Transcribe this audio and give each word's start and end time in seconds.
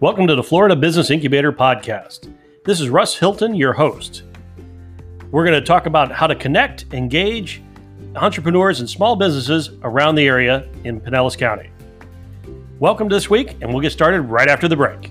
Welcome 0.00 0.28
to 0.28 0.36
the 0.36 0.44
Florida 0.44 0.76
Business 0.76 1.10
Incubator 1.10 1.50
Podcast. 1.52 2.32
This 2.64 2.80
is 2.80 2.88
Russ 2.88 3.18
Hilton, 3.18 3.56
your 3.56 3.72
host. 3.72 4.22
We're 5.32 5.44
going 5.44 5.58
to 5.58 5.66
talk 5.66 5.86
about 5.86 6.12
how 6.12 6.28
to 6.28 6.36
connect, 6.36 6.84
engage 6.94 7.60
entrepreneurs 8.14 8.78
and 8.78 8.88
small 8.88 9.16
businesses 9.16 9.70
around 9.82 10.14
the 10.14 10.24
area 10.24 10.68
in 10.84 11.00
Pinellas 11.00 11.36
County. 11.36 11.72
Welcome 12.78 13.08
to 13.08 13.16
this 13.16 13.28
week, 13.28 13.56
and 13.60 13.72
we'll 13.72 13.82
get 13.82 13.90
started 13.90 14.20
right 14.20 14.46
after 14.46 14.68
the 14.68 14.76
break. 14.76 15.10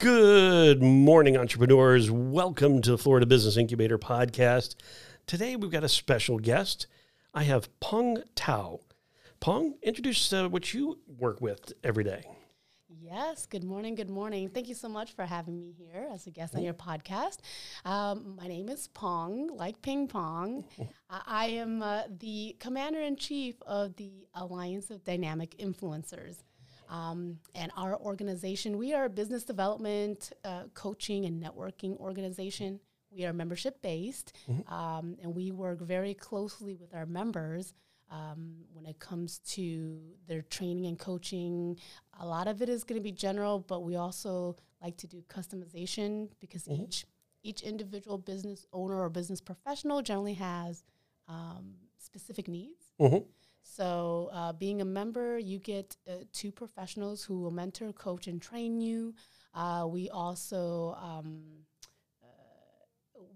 Good 0.00 0.82
morning, 0.82 1.36
entrepreneurs. 1.36 2.10
Welcome 2.10 2.80
to 2.80 2.92
the 2.92 2.98
Florida 2.98 3.26
Business 3.26 3.58
Incubator 3.58 3.98
Podcast. 3.98 4.76
Today 5.26 5.56
we've 5.56 5.70
got 5.70 5.84
a 5.84 5.90
special 5.90 6.38
guest. 6.38 6.86
I 7.36 7.42
have 7.42 7.68
Pong 7.80 8.22
Tao. 8.36 8.78
Pong, 9.40 9.74
introduce 9.82 10.32
uh, 10.32 10.48
what 10.48 10.72
you 10.72 11.00
work 11.18 11.40
with 11.40 11.72
every 11.82 12.04
day. 12.04 12.22
Yes, 12.88 13.44
good 13.44 13.64
morning, 13.64 13.96
good 13.96 14.08
morning. 14.08 14.48
Thank 14.48 14.68
you 14.68 14.74
so 14.76 14.88
much 14.88 15.16
for 15.16 15.26
having 15.26 15.58
me 15.58 15.74
here 15.76 16.08
as 16.12 16.28
a 16.28 16.30
guest 16.30 16.54
on 16.54 16.62
your 16.62 16.74
podcast. 16.74 17.38
Um, 17.84 18.36
my 18.40 18.46
name 18.46 18.68
is 18.68 18.86
Pong, 18.86 19.48
like 19.48 19.82
ping 19.82 20.06
pong. 20.06 20.64
I 21.10 21.46
am 21.46 21.82
uh, 21.82 22.02
the 22.20 22.54
commander 22.60 23.00
in 23.00 23.16
chief 23.16 23.60
of 23.62 23.96
the 23.96 24.28
Alliance 24.34 24.90
of 24.90 25.02
Dynamic 25.02 25.58
Influencers. 25.58 26.36
Um, 26.88 27.40
and 27.56 27.72
our 27.76 27.98
organization, 27.98 28.78
we 28.78 28.94
are 28.94 29.06
a 29.06 29.10
business 29.10 29.42
development, 29.42 30.30
uh, 30.44 30.64
coaching, 30.74 31.24
and 31.24 31.42
networking 31.42 31.98
organization. 31.98 32.78
We 33.14 33.24
are 33.24 33.32
membership 33.32 33.80
based, 33.82 34.32
mm-hmm. 34.50 34.72
um, 34.72 35.16
and 35.22 35.34
we 35.34 35.52
work 35.52 35.80
very 35.80 36.14
closely 36.14 36.74
with 36.74 36.94
our 36.94 37.06
members 37.06 37.72
um, 38.10 38.56
when 38.72 38.86
it 38.86 38.98
comes 38.98 39.38
to 39.50 39.98
their 40.26 40.42
training 40.42 40.86
and 40.86 40.98
coaching. 40.98 41.78
A 42.20 42.26
lot 42.26 42.48
of 42.48 42.62
it 42.62 42.68
is 42.68 42.84
going 42.84 42.98
to 42.98 43.02
be 43.02 43.12
general, 43.12 43.60
but 43.60 43.82
we 43.82 43.96
also 43.96 44.56
like 44.82 44.96
to 44.98 45.06
do 45.06 45.22
customization 45.28 46.28
because 46.40 46.64
mm-hmm. 46.64 46.82
each 46.82 47.06
each 47.42 47.62
individual 47.62 48.16
business 48.16 48.66
owner 48.72 49.00
or 49.02 49.10
business 49.10 49.40
professional 49.40 50.00
generally 50.00 50.34
has 50.34 50.82
um, 51.28 51.74
specific 51.98 52.48
needs. 52.48 52.92
Mm-hmm. 53.00 53.18
So, 53.62 54.30
uh, 54.32 54.52
being 54.52 54.80
a 54.80 54.84
member, 54.84 55.38
you 55.38 55.58
get 55.58 55.96
uh, 56.08 56.24
two 56.32 56.52
professionals 56.52 57.24
who 57.24 57.40
will 57.40 57.50
mentor, 57.50 57.92
coach, 57.92 58.26
and 58.26 58.40
train 58.40 58.80
you. 58.80 59.14
Uh, 59.54 59.86
we 59.88 60.10
also 60.10 60.96
um, 61.00 61.42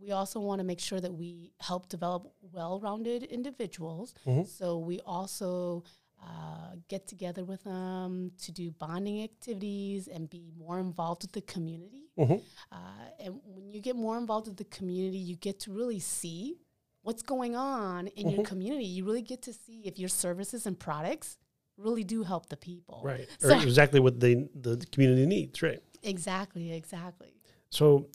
we 0.01 0.13
also 0.13 0.41
want 0.41 0.61
to 0.61 0.65
make 0.65 0.81
sure 0.81 1.01
that 1.01 1.13
we 1.13 1.53
help 1.61 1.89
develop 1.89 2.33
well-rounded 2.53 3.25
individuals. 3.25 4.15
Mm-hmm. 4.27 4.45
So 4.45 4.79
we 4.79 5.01
also 5.01 5.85
uh, 6.23 6.77
get 6.89 7.07
together 7.07 7.45
with 7.45 7.65
them 7.65 8.33
to 8.43 8.53
do 8.53 8.71
bonding 8.71 9.23
activities 9.23 10.09
and 10.09 10.29
be 10.29 10.51
more 10.59 10.79
involved 10.79 11.23
with 11.23 11.33
the 11.33 11.43
community. 11.43 12.11
Mm-hmm. 12.19 12.37
Uh, 12.73 12.77
and 13.21 13.41
when 13.45 13.73
you 13.73 13.81
get 13.81 13.97
more 13.97 14.19
involved 14.19 14.49
with 14.49 14.57
the 14.57 14.65
community, 14.65 15.19
you 15.19 15.37
get 15.37 15.61
to 15.61 15.73
really 15.73 16.01
see 16.01 16.59
what's 17.03 17.23
going 17.23 17.57
on 17.57 18.09
in 18.09 18.27
mm-hmm. 18.27 18.37
your 18.37 18.45
community. 18.45 18.85
You 18.85 19.05
really 19.05 19.23
get 19.23 19.43
to 19.43 19.53
see 19.53 19.83
if 19.85 19.99
your 19.99 20.09
services 20.09 20.67
and 20.67 20.79
products 20.79 21.39
really 21.77 22.05
do 22.05 22.25
help 22.25 22.49
the 22.49 22.57
people. 22.57 23.01
Right. 23.05 23.29
So 23.39 23.57
or 23.57 23.63
exactly 23.63 24.01
what 24.01 24.19
they 24.19 24.35
the 24.35 24.85
community 24.91 25.25
needs, 25.27 25.63
right? 25.63 25.81
Exactly, 26.03 26.73
exactly. 26.73 27.35
So 27.71 28.09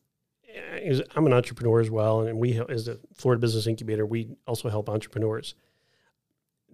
I'm 1.15 1.25
an 1.25 1.33
entrepreneur 1.33 1.79
as 1.79 1.89
well, 1.89 2.21
and 2.21 2.37
we 2.37 2.59
as 2.69 2.87
a 2.87 2.99
Florida 3.13 3.39
Business 3.39 3.67
Incubator, 3.67 4.05
we 4.05 4.35
also 4.45 4.69
help 4.69 4.89
entrepreneurs. 4.89 5.55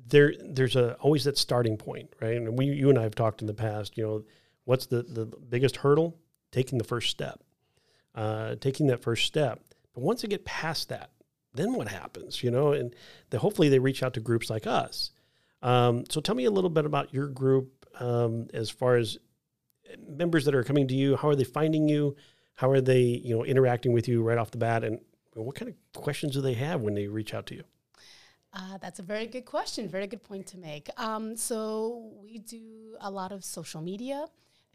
There, 0.08 0.34
there's 0.44 0.76
a 0.76 0.96
always 0.96 1.26
that 1.26 1.38
starting 1.38 1.78
point, 1.78 2.14
right? 2.22 2.36
And 2.36 2.58
we, 2.58 2.66
you 2.66 2.90
and 2.90 2.98
I 2.98 3.04
have 3.04 3.16
talked 3.16 3.42
in 3.42 3.48
the 3.48 3.54
past. 3.54 3.98
You 3.98 4.04
know, 4.04 4.24
what's 4.66 4.88
the 4.88 5.04
the 5.04 5.26
biggest 5.26 5.78
hurdle? 5.78 6.18
Taking 6.52 6.78
the 6.78 6.84
first 6.84 7.10
step, 7.10 7.44
uh, 8.16 8.56
taking 8.56 8.88
that 8.88 9.04
first 9.04 9.26
step. 9.26 9.62
But 9.94 10.02
once 10.02 10.22
they 10.22 10.28
get 10.28 10.46
past 10.46 10.90
that, 10.90 11.12
then 11.54 11.74
what 11.74 11.88
happens? 11.88 12.44
You 12.44 12.52
know, 12.52 12.74
and 12.74 12.96
the, 13.30 13.40
hopefully 13.40 13.70
they 13.70 13.80
reach 13.80 14.04
out 14.04 14.16
to 14.16 14.20
groups 14.20 14.50
like 14.50 14.66
us. 14.66 15.12
Um, 15.62 16.06
so 16.10 16.22
tell 16.22 16.36
me 16.36 16.46
a 16.46 16.52
little 16.52 16.70
bit 16.70 16.86
about 16.86 17.14
your 17.14 17.28
group 17.28 17.86
um, 18.00 18.48
as 18.54 18.70
far 18.70 18.96
as 18.96 19.18
members 20.08 20.46
that 20.46 20.56
are 20.56 20.64
coming 20.64 20.88
to 20.88 20.96
you. 20.96 21.16
How 21.16 21.30
are 21.30 21.36
they 21.36 21.44
finding 21.44 21.88
you? 21.88 22.16
How 22.60 22.70
are 22.72 22.82
they, 22.82 23.00
you 23.00 23.38
know, 23.38 23.46
interacting 23.46 23.94
with 23.94 24.10
you 24.10 24.22
right 24.22 24.38
off 24.38 24.52
the 24.52 24.58
bat? 24.58 24.84
And 24.84 25.00
what 25.34 25.56
kind 25.56 25.70
of 25.70 26.02
questions 26.02 26.34
do 26.34 26.42
they 26.42 26.56
have 26.56 26.82
when 26.82 26.94
they 26.94 27.08
reach 27.08 27.34
out 27.34 27.46
to 27.46 27.56
you? 27.56 27.64
Uh, 28.52 28.78
that's 28.82 29.00
a 29.00 29.02
very 29.02 29.28
good 29.28 29.46
question. 29.46 29.88
Very 29.88 30.08
good 30.08 30.22
point 30.22 30.46
to 30.48 30.58
make. 30.58 30.90
Um, 30.98 31.38
so 31.38 32.12
we 32.22 32.40
do 32.40 32.98
a 33.00 33.10
lot 33.10 33.32
of 33.32 33.46
social 33.46 33.80
media, 33.80 34.26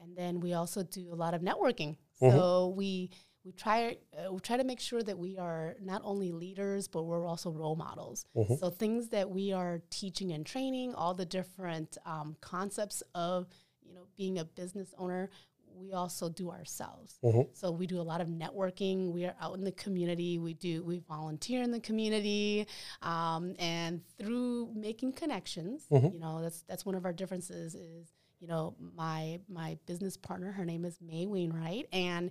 and 0.02 0.16
then 0.16 0.40
we 0.40 0.54
also 0.54 0.82
do 0.82 1.12
a 1.12 1.14
lot 1.14 1.34
of 1.34 1.42
networking. 1.42 1.98
Mm-hmm. 2.22 2.30
So 2.30 2.68
we 2.74 3.10
we 3.44 3.52
try 3.52 3.98
uh, 4.16 4.32
we 4.32 4.40
try 4.40 4.56
to 4.56 4.64
make 4.64 4.80
sure 4.80 5.02
that 5.02 5.18
we 5.18 5.36
are 5.36 5.76
not 5.82 6.00
only 6.04 6.32
leaders 6.32 6.88
but 6.88 7.02
we're 7.02 7.26
also 7.26 7.50
role 7.50 7.76
models 7.76 8.24
mm-hmm. 8.34 8.54
so 8.54 8.70
things 8.70 9.08
that 9.08 9.28
we 9.28 9.52
are 9.52 9.82
teaching 9.90 10.32
and 10.32 10.46
training 10.46 10.94
all 10.94 11.12
the 11.12 11.26
different 11.26 11.98
um, 12.06 12.36
concepts 12.40 13.02
of 13.14 13.46
you 13.82 13.92
know 13.92 14.06
being 14.16 14.38
a 14.38 14.44
business 14.46 14.94
owner 14.96 15.28
we 15.74 15.92
also 15.92 16.28
do 16.28 16.50
ourselves 16.50 17.18
mm-hmm. 17.22 17.42
so 17.52 17.70
we 17.70 17.86
do 17.86 18.00
a 18.00 18.02
lot 18.02 18.20
of 18.20 18.28
networking 18.28 19.12
we 19.12 19.24
are 19.24 19.34
out 19.40 19.56
in 19.56 19.64
the 19.64 19.72
community 19.72 20.38
we 20.38 20.54
do 20.54 20.82
we 20.84 20.98
volunteer 20.98 21.62
in 21.62 21.70
the 21.70 21.80
community 21.80 22.66
um, 23.02 23.54
and 23.58 24.00
through 24.18 24.70
making 24.74 25.12
connections 25.12 25.86
mm-hmm. 25.90 26.12
you 26.12 26.20
know 26.20 26.42
that's 26.42 26.62
that's 26.62 26.86
one 26.86 26.94
of 26.94 27.04
our 27.04 27.12
differences 27.12 27.74
is 27.74 28.08
you 28.40 28.48
know 28.48 28.74
my 28.94 29.38
my 29.48 29.76
business 29.86 30.16
partner 30.16 30.52
her 30.52 30.64
name 30.64 30.84
is 30.84 30.98
may 31.00 31.26
wainwright 31.26 31.88
and 31.92 32.30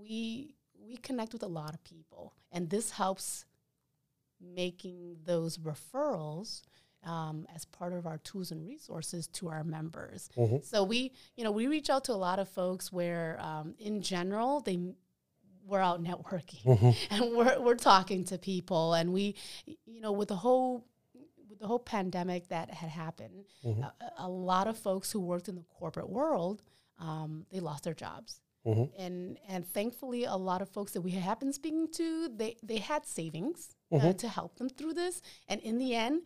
we 0.00 0.54
we 0.88 0.96
connect 0.96 1.32
with 1.32 1.42
a 1.42 1.48
lot 1.48 1.74
of 1.74 1.84
people, 1.84 2.34
and 2.50 2.70
this 2.70 2.90
helps 2.90 3.44
making 4.40 5.16
those 5.24 5.58
referrals 5.58 6.62
um, 7.04 7.46
as 7.54 7.64
part 7.64 7.92
of 7.92 8.06
our 8.06 8.18
tools 8.18 8.50
and 8.50 8.66
resources 8.66 9.26
to 9.28 9.48
our 9.48 9.64
members. 9.64 10.28
Mm-hmm. 10.36 10.56
So 10.62 10.84
we, 10.84 11.12
you 11.36 11.44
know, 11.44 11.50
we 11.50 11.66
reach 11.66 11.90
out 11.90 12.04
to 12.04 12.12
a 12.12 12.14
lot 12.14 12.38
of 12.38 12.48
folks 12.48 12.92
where, 12.92 13.38
um, 13.40 13.74
in 13.78 14.02
general, 14.02 14.60
they 14.60 14.78
we're 15.66 15.80
out 15.80 16.02
networking 16.02 16.64
mm-hmm. 16.64 16.90
and 17.14 17.36
we're 17.36 17.60
we're 17.60 17.74
talking 17.74 18.24
to 18.24 18.38
people, 18.38 18.94
and 18.94 19.12
we, 19.12 19.34
you 19.86 20.00
know, 20.00 20.12
with 20.12 20.28
the 20.28 20.36
whole 20.36 20.84
with 21.48 21.58
the 21.58 21.66
whole 21.66 21.78
pandemic 21.78 22.48
that 22.48 22.70
had 22.70 22.90
happened, 22.90 23.44
mm-hmm. 23.64 23.82
a, 23.82 23.92
a, 24.18 24.28
lot 24.28 24.66
of 24.66 24.78
folks 24.78 25.12
who 25.12 25.20
worked 25.20 25.48
in 25.48 25.54
the 25.54 25.64
corporate 25.78 26.08
world, 26.08 26.62
um, 26.98 27.46
they 27.50 27.60
lost 27.60 27.84
their 27.84 27.94
jobs. 27.94 28.40
Mm-hmm. 28.66 29.02
And 29.02 29.38
and 29.48 29.66
thankfully, 29.66 30.24
a 30.24 30.36
lot 30.36 30.62
of 30.62 30.68
folks 30.68 30.92
that 30.92 31.00
we 31.00 31.12
have 31.12 31.40
been 31.40 31.52
speaking 31.52 31.88
to, 31.92 32.28
they 32.28 32.56
they 32.62 32.78
had 32.78 33.06
savings 33.06 33.76
uh, 33.92 33.96
mm-hmm. 33.96 34.08
uh, 34.08 34.12
to 34.14 34.28
help 34.28 34.56
them 34.56 34.68
through 34.68 34.94
this. 34.94 35.22
And 35.48 35.60
in 35.60 35.78
the 35.78 35.94
end, 35.94 36.22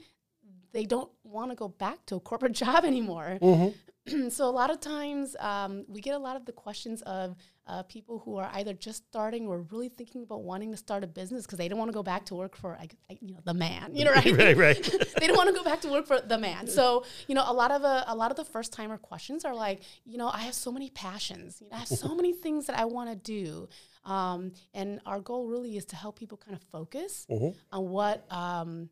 they 0.72 0.84
don't 0.84 1.10
want 1.22 1.50
to 1.50 1.54
go 1.56 1.68
back 1.68 2.04
to 2.06 2.16
a 2.16 2.20
corporate 2.20 2.52
job 2.62 2.84
anymore. 2.84 3.38
Mm-hmm. 4.08 4.30
so 4.30 4.48
a 4.48 4.50
lot 4.50 4.68
of 4.68 4.80
times 4.80 5.36
um, 5.38 5.84
we 5.86 6.00
get 6.00 6.16
a 6.16 6.18
lot 6.18 6.34
of 6.34 6.44
the 6.44 6.50
questions 6.50 7.02
of 7.02 7.36
uh, 7.68 7.84
people 7.84 8.18
who 8.18 8.36
are 8.36 8.50
either 8.54 8.72
just 8.72 9.06
starting 9.06 9.46
or 9.46 9.60
really 9.70 9.88
thinking 9.88 10.24
about 10.24 10.42
wanting 10.42 10.72
to 10.72 10.76
start 10.76 11.04
a 11.04 11.06
business 11.06 11.46
because 11.46 11.58
they 11.58 11.68
don't 11.68 11.78
want 11.78 11.88
to 11.88 11.92
go 11.92 12.02
back 12.02 12.26
to 12.26 12.34
work 12.34 12.56
for 12.56 12.76
you 13.20 13.32
know 13.34 13.40
the 13.44 13.54
man 13.54 13.94
you 13.94 14.04
know 14.04 14.10
right 14.16 14.36
right, 14.36 14.56
right. 14.56 14.82
they 15.20 15.28
don't 15.28 15.36
want 15.36 15.48
to 15.48 15.54
go 15.54 15.62
back 15.62 15.80
to 15.80 15.88
work 15.88 16.06
for 16.06 16.20
the 16.20 16.36
man 16.36 16.66
so 16.66 17.04
you 17.28 17.34
know 17.34 17.44
a 17.46 17.52
lot 17.52 17.70
of 17.70 17.84
uh, 17.84 18.02
a 18.08 18.16
lot 18.16 18.32
of 18.32 18.36
the 18.36 18.44
first 18.44 18.72
timer 18.72 18.98
questions 18.98 19.44
are 19.44 19.54
like 19.54 19.82
you 20.04 20.18
know 20.18 20.28
I 20.28 20.40
have 20.40 20.54
so 20.54 20.72
many 20.72 20.90
passions 20.90 21.60
you 21.60 21.68
know 21.68 21.76
I 21.76 21.78
have 21.80 21.88
so 21.88 22.14
many 22.14 22.32
things 22.32 22.66
that 22.66 22.76
I 22.76 22.86
want 22.86 23.10
to 23.10 23.16
do 23.16 23.68
um, 24.04 24.52
and 24.74 25.00
our 25.06 25.20
goal 25.20 25.46
really 25.46 25.76
is 25.76 25.84
to 25.86 25.96
help 25.96 26.18
people 26.18 26.36
kind 26.36 26.56
of 26.56 26.62
focus 26.64 27.26
mm-hmm. 27.30 27.56
on 27.70 27.88
what 27.90 28.26
um, 28.32 28.90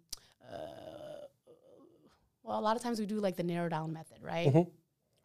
uh, 0.48 0.56
well, 2.42 2.58
a 2.58 2.60
lot 2.60 2.76
of 2.76 2.82
times 2.82 2.98
we 2.98 3.06
do 3.06 3.20
like 3.20 3.36
the 3.36 3.42
narrow 3.42 3.68
down 3.68 3.92
method, 3.92 4.18
right? 4.22 4.48
Mm-hmm. 4.48 4.70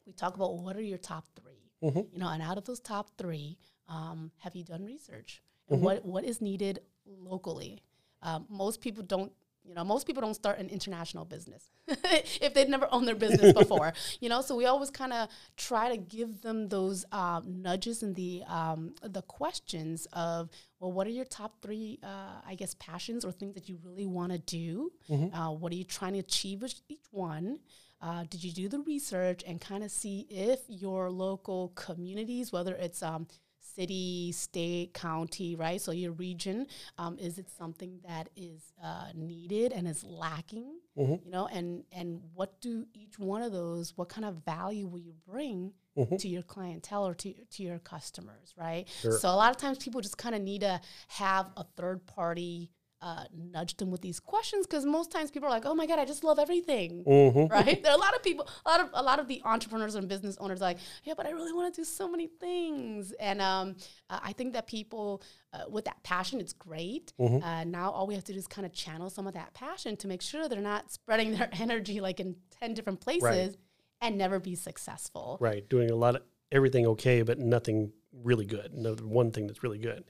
We 0.05 0.13
talk 0.13 0.35
about 0.35 0.55
what 0.57 0.75
are 0.75 0.81
your 0.81 0.97
top 0.97 1.25
3 1.35 1.89
mm-hmm. 1.89 1.99
you 2.11 2.19
know, 2.19 2.29
and 2.29 2.41
out 2.41 2.57
of 2.57 2.65
those 2.65 2.79
top 2.79 3.09
three, 3.17 3.57
um, 3.87 4.31
have 4.39 4.55
you 4.55 4.63
done 4.63 4.83
research? 4.83 5.41
And 5.69 5.77
mm-hmm. 5.77 5.85
what 5.85 6.05
what 6.05 6.23
is 6.23 6.41
needed 6.41 6.79
locally? 7.05 7.81
Um, 8.21 8.45
most 8.49 8.81
people 8.81 9.03
don't 9.03 9.31
you 9.65 9.73
know, 9.73 9.83
most 9.83 10.05
people 10.05 10.21
don't 10.21 10.35
start 10.35 10.59
an 10.59 10.69
international 10.69 11.25
business 11.25 11.69
if 11.87 12.53
they've 12.53 12.69
never 12.69 12.87
owned 12.91 13.07
their 13.07 13.15
business 13.15 13.53
before. 13.57 13.93
you 14.19 14.29
know, 14.29 14.41
so 14.41 14.55
we 14.55 14.65
always 14.65 14.89
kind 14.89 15.13
of 15.13 15.29
try 15.57 15.89
to 15.89 15.97
give 15.97 16.41
them 16.41 16.69
those 16.69 17.05
um, 17.11 17.61
nudges 17.61 18.03
and 18.03 18.15
the 18.15 18.43
um, 18.47 18.93
the 19.01 19.21
questions 19.23 20.07
of, 20.13 20.49
well, 20.79 20.91
what 20.91 21.07
are 21.07 21.11
your 21.11 21.25
top 21.25 21.61
three, 21.61 21.99
uh, 22.03 22.41
I 22.47 22.55
guess, 22.55 22.75
passions 22.79 23.25
or 23.25 23.31
things 23.31 23.55
that 23.55 23.67
you 23.67 23.79
really 23.83 24.05
want 24.05 24.31
to 24.31 24.37
do? 24.37 24.91
Mm-hmm. 25.09 25.35
Uh, 25.35 25.51
what 25.51 25.71
are 25.71 25.75
you 25.75 25.83
trying 25.83 26.13
to 26.13 26.19
achieve 26.19 26.61
with 26.61 26.79
each 26.87 27.05
one? 27.11 27.59
Uh, 28.01 28.23
did 28.29 28.43
you 28.43 28.51
do 28.51 28.69
the 28.69 28.79
research 28.79 29.43
and 29.47 29.59
kind 29.59 29.83
of 29.83 29.89
see 29.89 30.27
if 30.29 30.59
your 30.67 31.09
local 31.09 31.69
communities, 31.69 32.51
whether 32.51 32.75
it's 32.75 33.01
um, 33.01 33.25
city, 33.75 34.31
state, 34.31 34.93
county, 34.93 35.55
right? 35.55 35.81
So 35.81 35.91
your 35.91 36.11
region, 36.13 36.67
um, 36.97 37.17
is 37.19 37.37
it 37.37 37.49
something 37.49 37.99
that 38.07 38.29
is 38.35 38.61
uh, 38.83 39.07
needed 39.13 39.71
and 39.73 39.87
is 39.87 40.03
lacking? 40.03 40.79
Mm-hmm. 40.97 41.25
You 41.25 41.31
know, 41.31 41.47
and 41.47 41.83
and 41.91 42.21
what 42.33 42.59
do 42.61 42.85
each 42.93 43.19
one 43.19 43.41
of 43.41 43.51
those? 43.51 43.93
What 43.97 44.09
kind 44.09 44.25
of 44.25 44.35
value 44.45 44.87
will 44.87 44.99
you 44.99 45.13
bring 45.27 45.73
Mhm. 45.97 46.17
to 46.19 46.27
your 46.27 46.43
clientele 46.43 47.07
or 47.07 47.13
to 47.15 47.33
to 47.33 47.63
your 47.63 47.79
customers, 47.79 48.53
right? 48.57 48.85
Sure. 49.01 49.17
So 49.17 49.29
a 49.29 49.35
lot 49.35 49.51
of 49.51 49.57
times 49.57 49.77
people 49.77 50.01
just 50.01 50.17
kind 50.17 50.35
of 50.35 50.41
need 50.41 50.61
to 50.61 50.81
have 51.07 51.51
a 51.57 51.63
third 51.77 52.05
party. 52.05 52.71
Uh, 53.05 53.23
nudge 53.51 53.77
them 53.77 53.91
with 53.91 54.01
these 54.01 54.19
questions 54.19 54.65
because 54.65 54.83
most 54.83 55.11
times 55.11 55.29
people 55.29 55.47
are 55.47 55.51
like, 55.51 55.63
"Oh 55.63 55.75
my 55.75 55.85
god, 55.85 55.99
I 55.99 56.05
just 56.05 56.23
love 56.23 56.39
everything." 56.39 57.03
Mm-hmm. 57.05 57.45
right? 57.53 57.83
There 57.83 57.91
are 57.91 57.95
a 57.95 58.01
lot 58.01 58.15
of 58.15 58.23
people, 58.23 58.47
a 58.65 58.67
lot 58.67 58.79
of 58.79 58.89
a 58.93 59.03
lot 59.03 59.19
of 59.19 59.27
the 59.27 59.43
entrepreneurs 59.45 59.93
and 59.93 60.09
business 60.09 60.37
owners 60.39 60.59
are 60.59 60.65
like, 60.65 60.79
yeah, 61.03 61.13
but 61.15 61.27
I 61.27 61.29
really 61.29 61.53
want 61.53 61.71
to 61.71 61.81
do 61.81 61.85
so 61.85 62.09
many 62.09 62.25
things, 62.25 63.11
and 63.19 63.43
um, 63.43 63.75
uh, 64.09 64.21
I 64.23 64.33
think 64.33 64.53
that 64.53 64.65
people 64.65 65.21
uh, 65.53 65.65
with 65.69 65.85
that 65.85 66.01
passion, 66.01 66.39
it's 66.39 66.53
great. 66.53 67.13
Mhm. 67.19 67.43
Uh, 67.43 67.63
now 67.65 67.91
all 67.91 68.07
we 68.07 68.15
have 68.15 68.23
to 68.23 68.33
do 68.33 68.39
is 68.39 68.47
kind 68.47 68.65
of 68.65 68.73
channel 68.73 69.11
some 69.11 69.27
of 69.27 69.35
that 69.35 69.53
passion 69.53 69.95
to 69.97 70.07
make 70.07 70.23
sure 70.23 70.49
they're 70.49 70.59
not 70.59 70.91
spreading 70.91 71.31
their 71.37 71.49
energy 71.59 72.01
like 72.01 72.19
in 72.19 72.35
ten 72.59 72.73
different 72.73 73.01
places 73.01 73.55
and 74.01 74.17
never 74.17 74.39
be 74.39 74.55
successful. 74.55 75.37
Right. 75.39 75.69
Doing 75.69 75.91
a 75.91 75.95
lot 75.95 76.15
of 76.15 76.23
everything 76.51 76.87
okay, 76.87 77.21
but 77.21 77.37
nothing 77.37 77.91
really 78.23 78.45
good. 78.45 78.73
No 78.73 78.95
one 78.95 79.31
thing 79.31 79.45
that's 79.45 79.61
really 79.61 79.77
good. 79.77 80.05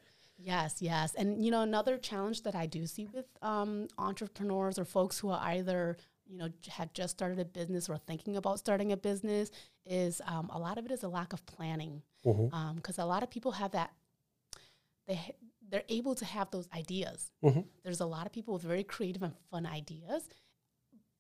Yes, 0.46 0.82
yes. 0.82 1.16
And 1.16 1.44
you 1.44 1.50
know, 1.52 1.62
another 1.64 1.98
challenge 1.98 2.44
that 2.44 2.54
I 2.56 2.66
do 2.68 2.86
see 2.86 3.08
with 3.08 3.26
um, 3.42 3.88
entrepreneurs 3.98 4.78
or 4.78 4.86
folks 4.86 5.18
who 5.20 5.30
are 5.30 5.40
either 5.42 5.98
you 6.28 6.38
know 6.38 6.50
had 6.68 6.94
just 6.94 7.14
started 7.18 7.40
a 7.40 7.46
business 7.46 7.90
or 7.90 7.98
thinking 7.98 8.38
about 8.38 8.60
starting 8.60 8.92
a 8.92 8.98
business 8.98 9.50
is 9.86 10.22
um, 10.28 10.50
a 10.54 10.60
lot 10.60 10.78
of 10.78 10.86
it 10.86 10.92
is 10.92 11.04
a 11.04 11.08
lack 11.08 11.34
of 11.34 11.46
planning 11.48 12.02
because 12.76 12.98
a 13.00 13.06
lot 13.06 13.24
of 13.24 13.30
people 13.30 13.52
have 13.54 13.72
that 13.72 13.92
they 15.08 15.16
ha- 15.16 15.36
they're 15.70 15.84
able 15.90 16.14
to 16.16 16.26
have 16.26 16.50
those 16.52 16.68
ideas. 16.76 17.32
Mhm. 17.44 17.66
There's 17.84 18.00
a 18.00 18.06
lot 18.06 18.26
of 18.28 18.32
people 18.32 18.54
with 18.54 18.64
very 18.64 18.84
creative 18.84 19.24
and 19.24 19.34
fun 19.52 19.66
ideas. 19.66 20.30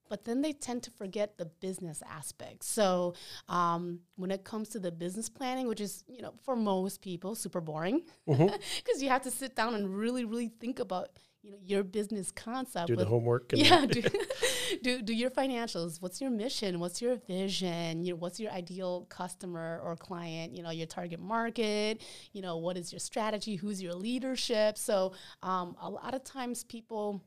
But 0.10 0.26
then 0.26 0.42
they 0.42 0.54
tend 0.54 0.84
to 0.84 0.92
forget 0.92 1.38
the 1.38 1.46
business 1.46 2.02
aspect. 2.10 2.64
So 2.64 3.16
um, 3.50 4.00
when 4.16 4.32
it 4.32 4.44
comes 4.44 4.70
to 4.70 4.80
the 4.80 4.92
business 4.92 5.30
planning, 5.30 5.68
which 5.68 5.82
is 5.82 6.04
you 6.08 6.22
know 6.22 6.34
for 6.44 6.56
most 6.56 7.02
people 7.02 7.36
super 7.36 7.62
boring, 7.62 8.02
because 8.28 9.02
you 9.02 9.10
have 9.10 9.24
to 9.24 9.32
sit 9.32 9.56
down 9.56 9.76
and 9.76 9.96
really, 9.96 10.26
really 10.26 10.50
think 10.50 10.80
about 10.80 11.10
you 11.42 11.52
know 11.52 11.58
your 11.64 11.84
business 11.84 12.32
concept. 12.32 12.88
Do 12.88 12.96
the 12.96 13.06
homework. 13.06 13.54
And 13.54 13.62
yeah, 13.62 13.86
do, 13.86 14.02
do 14.84 15.02
do 15.02 15.14
your 15.14 15.30
financials. 15.30 16.02
What's 16.02 16.20
your 16.20 16.32
mission? 16.32 16.80
What's 16.80 17.02
your 17.02 17.16
vision? 17.16 18.04
You 18.04 18.14
know, 18.14 18.18
what's 18.18 18.40
your 18.40 18.52
ideal 18.52 19.06
customer 19.10 19.80
or 19.84 19.96
client? 19.96 20.56
You 20.56 20.64
know, 20.64 20.72
your 20.72 20.88
target 20.88 21.20
market. 21.20 22.02
You 22.34 22.42
know, 22.42 22.58
what 22.58 22.78
is 22.78 22.92
your 22.92 23.00
strategy? 23.00 23.56
Who's 23.56 23.82
your 23.82 23.94
leadership? 23.94 24.78
So, 24.78 25.14
um, 25.44 25.76
a 25.82 25.90
lot 25.90 26.14
of 26.14 26.24
times 26.24 26.64
people 26.64 27.24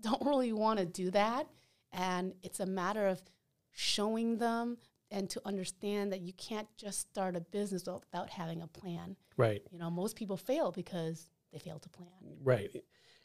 don't 0.00 0.22
really 0.26 0.52
want 0.52 0.78
to 0.80 0.86
do 0.86 1.10
that, 1.12 1.46
and 1.92 2.34
it's 2.42 2.60
a 2.60 2.66
matter 2.66 3.06
of 3.06 3.22
showing 3.70 4.38
them 4.38 4.78
and 5.10 5.28
to 5.30 5.40
understand 5.44 6.12
that 6.12 6.20
you 6.22 6.32
can't 6.32 6.68
just 6.76 7.00
start 7.00 7.36
a 7.36 7.40
business 7.40 7.84
without- 7.86 8.30
having 8.30 8.62
a 8.62 8.66
plan. 8.66 9.16
Right. 9.36 9.62
You 9.70 9.78
know, 9.78 9.90
most 9.90 10.16
people 10.16 10.36
fail 10.36 10.72
because 10.72 11.30
they 11.52 11.58
fail 11.58 11.78
to 11.78 11.88
plan. 11.88 12.38
Right. 12.42 12.70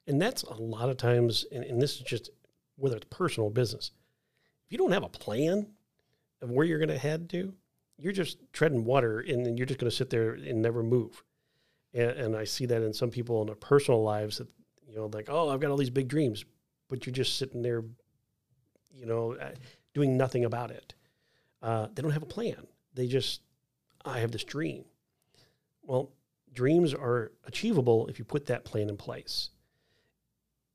And 0.05 0.21
that's 0.21 0.43
a 0.43 0.53
lot 0.53 0.89
of 0.89 0.97
times, 0.97 1.45
and, 1.51 1.63
and 1.63 1.81
this 1.81 1.95
is 1.95 2.01
just 2.01 2.29
whether 2.75 2.97
it's 2.97 3.07
personal 3.09 3.47
or 3.47 3.51
business. 3.51 3.91
If 4.65 4.71
you 4.71 4.77
don't 4.77 4.91
have 4.91 5.03
a 5.03 5.09
plan 5.09 5.67
of 6.41 6.49
where 6.51 6.65
you're 6.65 6.79
going 6.79 6.89
to 6.89 6.97
head 6.97 7.29
to, 7.31 7.53
you're 7.97 8.13
just 8.13 8.37
treading 8.53 8.85
water 8.85 9.19
and 9.19 9.57
you're 9.57 9.65
just 9.65 9.79
going 9.79 9.89
to 9.89 9.95
sit 9.95 10.09
there 10.09 10.33
and 10.33 10.61
never 10.61 10.83
move. 10.83 11.23
And, 11.93 12.11
and 12.11 12.35
I 12.35 12.43
see 12.43 12.65
that 12.67 12.83
in 12.83 12.93
some 12.93 13.09
people 13.09 13.41
in 13.41 13.47
their 13.47 13.55
personal 13.55 14.03
lives 14.03 14.37
that, 14.37 14.47
you 14.87 14.95
know, 14.95 15.09
like, 15.11 15.29
oh, 15.29 15.49
I've 15.49 15.59
got 15.59 15.71
all 15.71 15.77
these 15.77 15.89
big 15.89 16.07
dreams, 16.07 16.45
but 16.89 17.05
you're 17.05 17.13
just 17.13 17.37
sitting 17.37 17.61
there, 17.61 17.83
you 18.93 19.05
know, 19.05 19.35
uh, 19.35 19.51
doing 19.93 20.17
nothing 20.17 20.45
about 20.45 20.71
it. 20.71 20.93
Uh, 21.61 21.87
they 21.93 22.01
don't 22.01 22.11
have 22.11 22.23
a 22.23 22.27
plan. 22.27 22.67
They 22.93 23.07
just, 23.07 23.41
I 24.05 24.19
have 24.19 24.31
this 24.31 24.43
dream. 24.43 24.85
Well, 25.83 26.11
dreams 26.53 26.93
are 26.93 27.31
achievable 27.45 28.07
if 28.07 28.19
you 28.19 28.25
put 28.25 28.45
that 28.47 28.65
plan 28.65 28.89
in 28.89 28.97
place. 28.97 29.49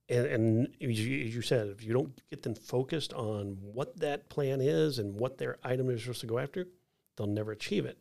And, 0.09 0.27
and 0.27 0.67
as, 0.81 1.01
you, 1.01 1.27
as 1.27 1.35
you 1.35 1.43
said, 1.43 1.69
if 1.69 1.85
you 1.85 1.93
don't 1.93 2.21
get 2.31 2.43
them 2.43 2.55
focused 2.55 3.13
on 3.13 3.59
what 3.61 3.99
that 4.01 4.29
plan 4.29 4.61
is 4.61 4.99
and 4.99 5.15
what 5.15 5.39
their 5.39 5.59
item 5.63 5.91
is 5.91 6.03
supposed 6.03 6.21
to 6.21 6.27
go 6.27 6.39
after, 6.39 6.67
they'll 7.17 7.27
never 7.27 7.53
achieve 7.53 7.87
it. 7.87 7.99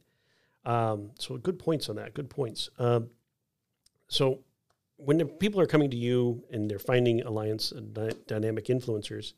Um, 0.65 1.11
so 1.17 1.37
good 1.37 1.59
points 1.59 1.89
on 1.89 1.95
that. 1.95 2.13
Good 2.13 2.29
points. 2.29 2.69
Um, 2.77 3.09
so 4.07 4.39
when 4.97 5.25
people 5.25 5.59
are 5.59 5.67
coming 5.67 5.89
to 5.89 5.97
you 5.97 6.43
and 6.51 6.69
they're 6.69 6.79
finding 6.79 7.21
alliance 7.21 7.71
dy- 7.71 8.11
dynamic 8.27 8.65
influencers, 8.65 9.33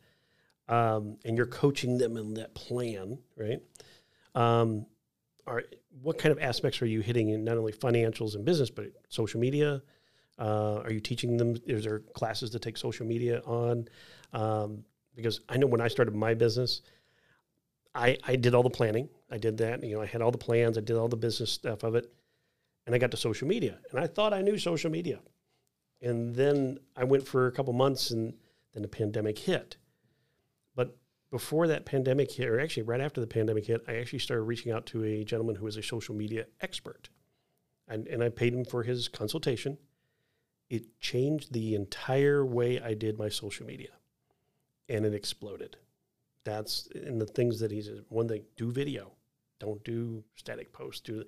um, 0.67 1.17
and 1.25 1.37
you're 1.37 1.45
coaching 1.45 1.97
them 1.97 2.17
in 2.17 2.35
that 2.35 2.53
plan, 2.55 3.19
right? 3.37 3.61
Um, 4.35 4.85
are 5.45 5.63
what 6.01 6.17
kind 6.17 6.31
of 6.31 6.39
aspects 6.39 6.81
are 6.81 6.85
you 6.85 7.01
hitting 7.01 7.29
in 7.29 7.43
not 7.43 7.57
only 7.57 7.73
financials 7.73 8.35
and 8.35 8.45
business, 8.45 8.69
but 8.69 8.85
social 9.09 9.39
media? 9.39 9.81
Uh, 10.39 10.81
are 10.83 10.91
you 10.91 10.99
teaching 10.99 11.37
them? 11.37 11.55
Is 11.65 11.83
there 11.83 11.99
classes 11.99 12.49
to 12.51 12.59
take 12.59 12.77
social 12.77 13.05
media 13.05 13.41
on? 13.41 13.87
Um, 14.31 14.83
because 15.15 15.41
I 15.49 15.57
know 15.57 15.67
when 15.67 15.81
I 15.81 15.87
started 15.87 16.15
my 16.15 16.33
business, 16.33 16.81
I, 17.93 18.17
I 18.23 18.35
did 18.35 18.55
all 18.55 18.63
the 18.63 18.69
planning. 18.69 19.09
I 19.29 19.37
did 19.37 19.57
that. 19.57 19.83
You 19.83 19.95
know, 19.95 20.01
I 20.01 20.05
had 20.05 20.21
all 20.21 20.31
the 20.31 20.37
plans. 20.37 20.77
I 20.77 20.81
did 20.81 20.95
all 20.95 21.07
the 21.07 21.17
business 21.17 21.51
stuff 21.51 21.83
of 21.83 21.95
it, 21.95 22.11
and 22.85 22.95
I 22.95 22.97
got 22.97 23.11
to 23.11 23.17
social 23.17 23.47
media, 23.47 23.77
and 23.91 23.99
I 23.99 24.07
thought 24.07 24.33
I 24.33 24.41
knew 24.41 24.57
social 24.57 24.89
media, 24.89 25.19
and 26.01 26.33
then 26.35 26.79
I 26.95 27.03
went 27.03 27.27
for 27.27 27.47
a 27.47 27.51
couple 27.51 27.73
months, 27.73 28.09
and 28.09 28.33
then 28.73 28.81
the 28.81 28.87
pandemic 28.87 29.37
hit. 29.37 29.77
Before 31.33 31.65
that 31.67 31.85
pandemic 31.85 32.31
hit, 32.31 32.47
or 32.47 32.59
actually 32.59 32.83
right 32.83 33.01
after 33.01 33.19
the 33.19 33.25
pandemic 33.25 33.65
hit, 33.65 33.81
I 33.87 33.95
actually 33.95 34.19
started 34.19 34.43
reaching 34.43 34.71
out 34.71 34.85
to 34.87 35.03
a 35.03 35.23
gentleman 35.23 35.55
who 35.55 35.65
was 35.65 35.77
a 35.77 35.81
social 35.81 36.13
media 36.13 36.45
expert, 36.61 37.09
and 37.87 38.07
and 38.07 38.23
I 38.23 38.29
paid 38.29 38.53
him 38.53 38.63
for 38.63 38.83
his 38.83 39.07
consultation. 39.07 39.79
It 40.69 40.99
changed 40.99 41.51
the 41.51 41.73
entire 41.73 42.45
way 42.45 42.79
I 42.79 42.93
did 42.93 43.17
my 43.17 43.29
social 43.29 43.65
media, 43.65 43.93
and 44.87 45.07
it 45.07 45.15
exploded. 45.15 45.77
That's 46.43 46.85
in 46.93 47.17
the 47.17 47.25
things 47.25 47.59
that 47.61 47.71
he's 47.71 47.89
one 48.09 48.27
thing 48.27 48.43
do 48.55 48.71
video. 48.71 49.13
Don't 49.59 49.83
do 49.83 50.23
static 50.35 50.71
posts 50.71 51.01
do 51.01 51.23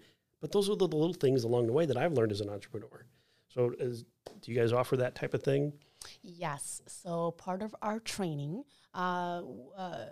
but 0.46 0.52
those 0.52 0.70
are 0.70 0.76
the 0.76 0.86
little 0.86 1.14
things 1.14 1.44
along 1.44 1.66
the 1.66 1.74
way 1.74 1.88
that 1.88 1.98
i've 1.98 2.14
learned 2.14 2.32
as 2.32 2.42
an 2.42 2.50
entrepreneur. 2.50 3.06
So 3.48 3.70
do 3.70 4.52
you 4.52 4.60
guys 4.60 4.74
offer 4.74 4.98
that 4.98 5.16
type 5.16 5.34
of 5.34 5.42
thing 5.42 5.74
Yes. 6.22 6.82
So 6.88 7.32
part 7.32 7.62
of 7.62 7.76
our 7.82 8.00
training, 8.00 8.64
uh, 8.94 9.42
uh, 9.78 10.06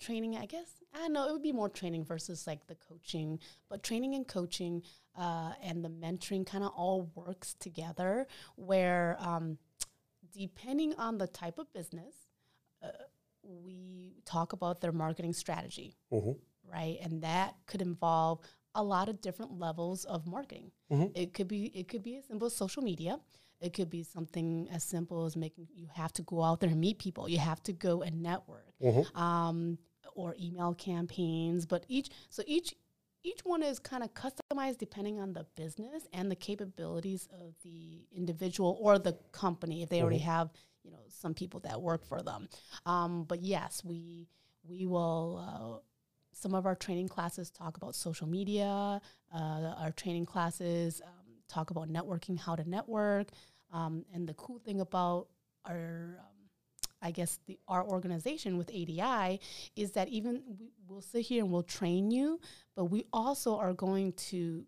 training, 0.00 0.36
I 0.36 0.46
guess, 0.46 0.82
I 0.94 1.08
know 1.08 1.28
it 1.28 1.32
would 1.32 1.42
be 1.42 1.52
more 1.52 1.68
training 1.68 2.04
versus 2.04 2.46
like 2.46 2.66
the 2.66 2.74
coaching, 2.74 3.38
but 3.68 3.82
training 3.82 4.14
and 4.14 4.26
coaching 4.26 4.82
uh, 5.16 5.52
and 5.62 5.84
the 5.84 5.88
mentoring 5.88 6.44
kind 6.46 6.64
of 6.64 6.72
all 6.76 7.10
works 7.14 7.54
together 7.54 8.26
where 8.56 9.16
um, 9.20 9.58
depending 10.32 10.94
on 10.96 11.18
the 11.18 11.26
type 11.26 11.58
of 11.58 11.72
business, 11.72 12.14
uh, 12.82 12.88
we 13.42 14.14
talk 14.24 14.52
about 14.52 14.80
their 14.80 14.92
marketing 14.92 15.32
strategy, 15.32 15.96
Mhm. 16.12 16.38
right? 16.64 16.98
And 17.00 17.22
that 17.22 17.56
could 17.66 17.82
involve 17.82 18.40
a 18.74 18.82
lot 18.82 19.08
of 19.08 19.20
different 19.20 19.58
levels 19.58 20.04
of 20.04 20.26
marketing. 20.26 20.72
Mhm. 20.90 21.12
It 21.14 21.34
could 21.34 21.48
be 21.48 21.66
it 21.66 21.88
could 21.88 22.02
be 22.02 22.16
as 22.16 22.24
simple 22.26 22.46
as 22.46 22.54
social 22.54 22.82
media. 22.82 23.20
It 23.62 23.72
could 23.74 23.88
be 23.90 24.02
something 24.02 24.68
as 24.70 24.82
simple 24.82 25.24
as 25.24 25.36
making 25.36 25.68
you 25.74 25.86
have 25.94 26.12
to 26.14 26.22
go 26.22 26.42
out 26.42 26.60
there 26.60 26.70
and 26.70 26.80
meet 26.80 26.98
people. 26.98 27.28
You 27.28 27.38
have 27.38 27.62
to 27.64 27.72
go 27.72 28.02
and 28.02 28.22
network, 28.22 28.74
Mhm. 28.80 29.16
um, 29.16 29.78
or 30.14 30.34
email 30.40 30.74
campaigns. 30.74 31.64
But 31.66 31.84
each 31.88 32.10
so 32.28 32.42
each 32.46 32.74
each 33.24 33.44
one 33.44 33.62
is 33.62 33.78
kind 33.78 34.02
of 34.02 34.12
customized 34.14 34.78
depending 34.78 35.20
on 35.20 35.32
the 35.32 35.44
business 35.54 36.08
and 36.12 36.28
the 36.28 36.34
capabilities 36.34 37.28
of 37.40 37.54
the 37.62 38.04
individual 38.10 38.76
or 38.80 38.98
the 38.98 39.12
company 39.30 39.82
if 39.82 39.88
they 39.90 40.00
already 40.02 40.18
have 40.18 40.50
you 40.82 40.90
know 40.90 40.98
some 41.08 41.32
people 41.32 41.60
that 41.60 41.80
work 41.80 42.04
for 42.04 42.20
them. 42.20 42.48
Um, 42.84 43.24
but 43.24 43.42
yes, 43.42 43.84
we 43.84 44.28
we 44.64 44.86
will. 44.86 45.38
Uh, 45.38 45.86
some 46.34 46.54
of 46.54 46.64
our 46.64 46.74
training 46.74 47.08
classes 47.08 47.50
talk 47.50 47.76
about 47.76 47.94
social 47.94 48.26
media. 48.26 49.00
Uh, 49.32 49.74
our 49.82 49.92
training 49.92 50.24
classes 50.24 51.02
um, 51.04 51.10
talk 51.46 51.70
about 51.70 51.88
networking, 51.90 52.38
how 52.38 52.56
to 52.56 52.68
network. 52.68 53.28
Um, 53.72 54.04
and 54.12 54.28
the 54.28 54.34
cool 54.34 54.58
thing 54.58 54.80
about 54.80 55.28
our, 55.64 56.18
um, 56.20 56.48
I 57.00 57.10
guess, 57.10 57.38
the 57.46 57.58
our 57.68 57.84
organization 57.84 58.58
with 58.58 58.70
ADI 58.70 59.40
is 59.76 59.92
that 59.92 60.08
even 60.08 60.42
we, 60.58 60.70
we'll 60.86 61.00
sit 61.00 61.22
here 61.22 61.42
and 61.42 61.50
we'll 61.50 61.62
train 61.62 62.10
you, 62.10 62.38
but 62.76 62.86
we 62.86 63.04
also 63.12 63.56
are 63.56 63.72
going 63.72 64.12
to 64.30 64.64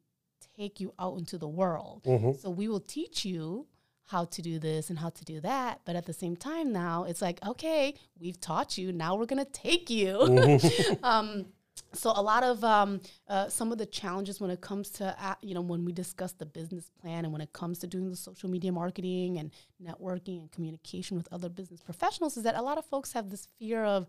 take 0.56 0.80
you 0.80 0.92
out 0.99 1.18
into 1.18 1.38
the 1.38 1.49
world. 1.49 2.02
Mhm. 2.04 2.38
So 2.40 2.50
we 2.50 2.68
will 2.68 2.80
teach 2.80 3.25
you 3.25 3.66
how 4.06 4.25
to 4.26 4.42
do 4.42 4.58
this 4.58 4.90
and 4.90 4.99
how 4.99 5.11
to 5.11 5.25
do 5.25 5.40
that. 5.40 5.80
But 5.84 5.96
at 5.96 6.06
the 6.06 6.12
same 6.12 6.37
time, 6.37 6.73
now 6.73 7.04
it's 7.04 7.23
like, 7.23 7.44
okay, 7.46 7.94
we've 8.18 8.40
taught 8.40 8.76
you. 8.76 8.92
Now 8.92 9.16
we're 9.16 9.26
going 9.26 9.44
to 9.44 9.50
take 9.50 9.88
you. 9.88 10.20
um, 11.02 11.46
so 11.93 12.12
a 12.14 12.23
lot 12.23 12.43
of 12.45 12.62
um, 12.64 13.00
uh, 13.28 13.49
some 13.49 13.73
of 13.73 13.78
the 13.78 13.87
challenges 13.87 14.40
when 14.40 14.50
it 14.50 14.61
comes 14.61 14.90
to 14.90 15.16
uh, 15.25 15.35
you 15.43 15.54
know 15.54 15.61
when 15.61 15.85
we 15.85 15.93
discuss 15.93 16.33
the 16.33 16.47
business 16.47 16.90
plan 17.00 17.25
and 17.25 17.33
when 17.33 17.40
it 17.43 17.52
comes 17.52 17.78
to 17.81 17.87
doing 17.87 18.11
the 18.11 18.16
social 18.16 18.49
media 18.49 18.71
marketing 18.73 19.38
and 19.38 19.50
networking 19.83 20.40
and 20.40 20.52
communication 20.52 21.16
with 21.16 21.28
other 21.33 21.49
business 21.49 21.81
professionals 21.83 22.37
is 22.37 22.43
that 22.45 22.54
a 22.57 22.62
lot 22.62 22.78
of 22.78 22.85
folks 22.85 23.12
have 23.12 23.31
this 23.31 23.49
fear 23.59 23.85
of 23.85 24.07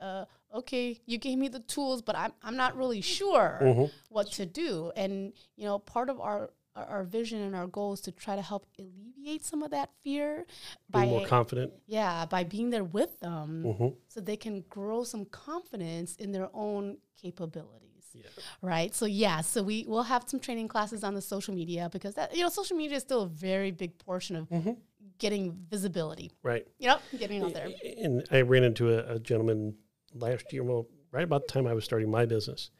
uh, 0.00 0.24
okay 0.52 1.00
you 1.06 1.18
gave 1.18 1.38
me 1.38 1.46
the 1.48 1.60
tools 1.60 2.02
but 2.02 2.16
i'm, 2.16 2.32
I'm 2.42 2.56
not 2.56 2.76
really 2.76 3.00
sure 3.00 3.58
Mm-hmm. 3.62 3.84
what 4.08 4.32
to 4.32 4.46
do 4.46 4.90
and 4.96 5.32
you 5.56 5.64
know 5.66 5.78
part 5.78 6.10
of 6.10 6.20
our 6.20 6.50
our- 6.76 6.84
our 6.86 7.04
vision 7.04 7.40
and 7.40 7.54
our 7.54 7.66
goal 7.66 7.92
is 7.92 8.00
to 8.02 8.12
try 8.12 8.34
to 8.36 8.42
help 8.42 8.66
alleviate 8.78 9.44
some 9.44 9.62
of 9.62 9.70
that 9.70 9.90
fear 10.02 10.46
Be 10.92 11.06
more 11.06 11.26
confident. 11.26 11.72
yeah 11.86 12.26
by 12.26 12.44
being 12.44 12.70
there 12.70 12.84
with 12.84 13.20
them 13.20 13.62
Mhm. 13.64 13.96
so 14.08 14.20
they 14.20 14.36
can 14.36 14.62
grow 14.68 15.04
some 15.04 15.24
confidence 15.26 16.16
in 16.16 16.32
their 16.32 16.50
own 16.54 16.98
capabilities 17.16 18.04
Yeah. 18.12 18.22
right 18.62 18.94
so 18.94 19.06
yeah 19.06 19.40
so 19.40 19.62
we 19.62 19.84
will 19.86 20.02
have 20.04 20.24
some 20.28 20.40
training 20.40 20.68
classes 20.68 21.02
on 21.04 21.14
the 21.14 21.22
social 21.22 21.54
media 21.54 21.88
because 21.92 22.14
that 22.14 22.34
you 22.36 22.42
know 22.42 22.48
social 22.48 22.76
media 22.76 22.96
is 22.96 23.02
still 23.02 23.22
a 23.22 23.28
very 23.28 23.70
big 23.70 23.98
portion 23.98 24.36
of 24.36 24.48
Mm-hmm. 24.48 24.72
getting 25.18 25.52
visibility 25.70 26.30
Right. 26.42 26.66
you 26.78 26.88
know 26.88 26.98
getting 27.18 27.42
out 27.42 27.52
there 27.54 27.68
And 28.04 28.26
I 28.30 28.40
ran 28.42 28.64
into 28.64 28.90
a, 28.92 29.14
a 29.14 29.18
gentleman 29.18 29.76
last 30.14 30.52
year, 30.52 30.62
well, 30.62 30.86
right 31.10 31.24
about 31.24 31.46
the 31.46 31.52
time 31.52 31.66
I 31.66 31.74
was 31.74 31.84
starting 31.84 32.08
my 32.10 32.24
business. 32.24 32.70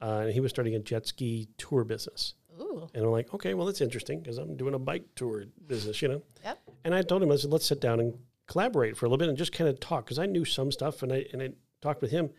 Uh, 0.00 0.20
and 0.24 0.32
he 0.32 0.38
was 0.40 0.50
starting 0.50 0.74
a 0.76 0.78
jet 0.78 1.04
ski 1.06 1.48
tour 1.58 1.82
business. 1.84 2.34
Ooh 2.60 2.88
And 2.94 3.04
I'm 3.04 3.10
like, 3.10 3.32
okay, 3.34 3.54
well, 3.54 3.66
that's 3.66 3.80
interesting 3.80 4.20
because 4.20 4.38
I'm 4.38 4.56
doing 4.56 4.74
a 4.74 4.78
bike 4.78 5.04
tour 5.14 5.44
business, 5.66 6.00
you 6.02 6.08
know? 6.08 6.22
yep 6.44 6.58
And 6.84 6.94
I 6.94 7.02
told 7.02 7.22
him, 7.22 7.32
I 7.32 7.36
said, 7.36 7.50
let's 7.50 7.66
sit 7.66 7.80
down 7.80 8.00
and 8.00 8.14
collaborate 8.46 8.96
for 8.96 9.06
a 9.06 9.08
little 9.08 9.18
bit 9.18 9.28
and 9.28 9.38
just 9.38 9.52
kind 9.52 9.68
of 9.68 9.80
talk 9.80 10.04
because 10.04 10.18
I 10.18 10.26
knew 10.26 10.44
some 10.44 10.70
stuff 10.70 11.02
and 11.02 11.12
I, 11.12 11.26
and 11.32 11.42
I 11.42 11.50
talked 11.80 12.02
with 12.02 12.10
him. 12.10 12.30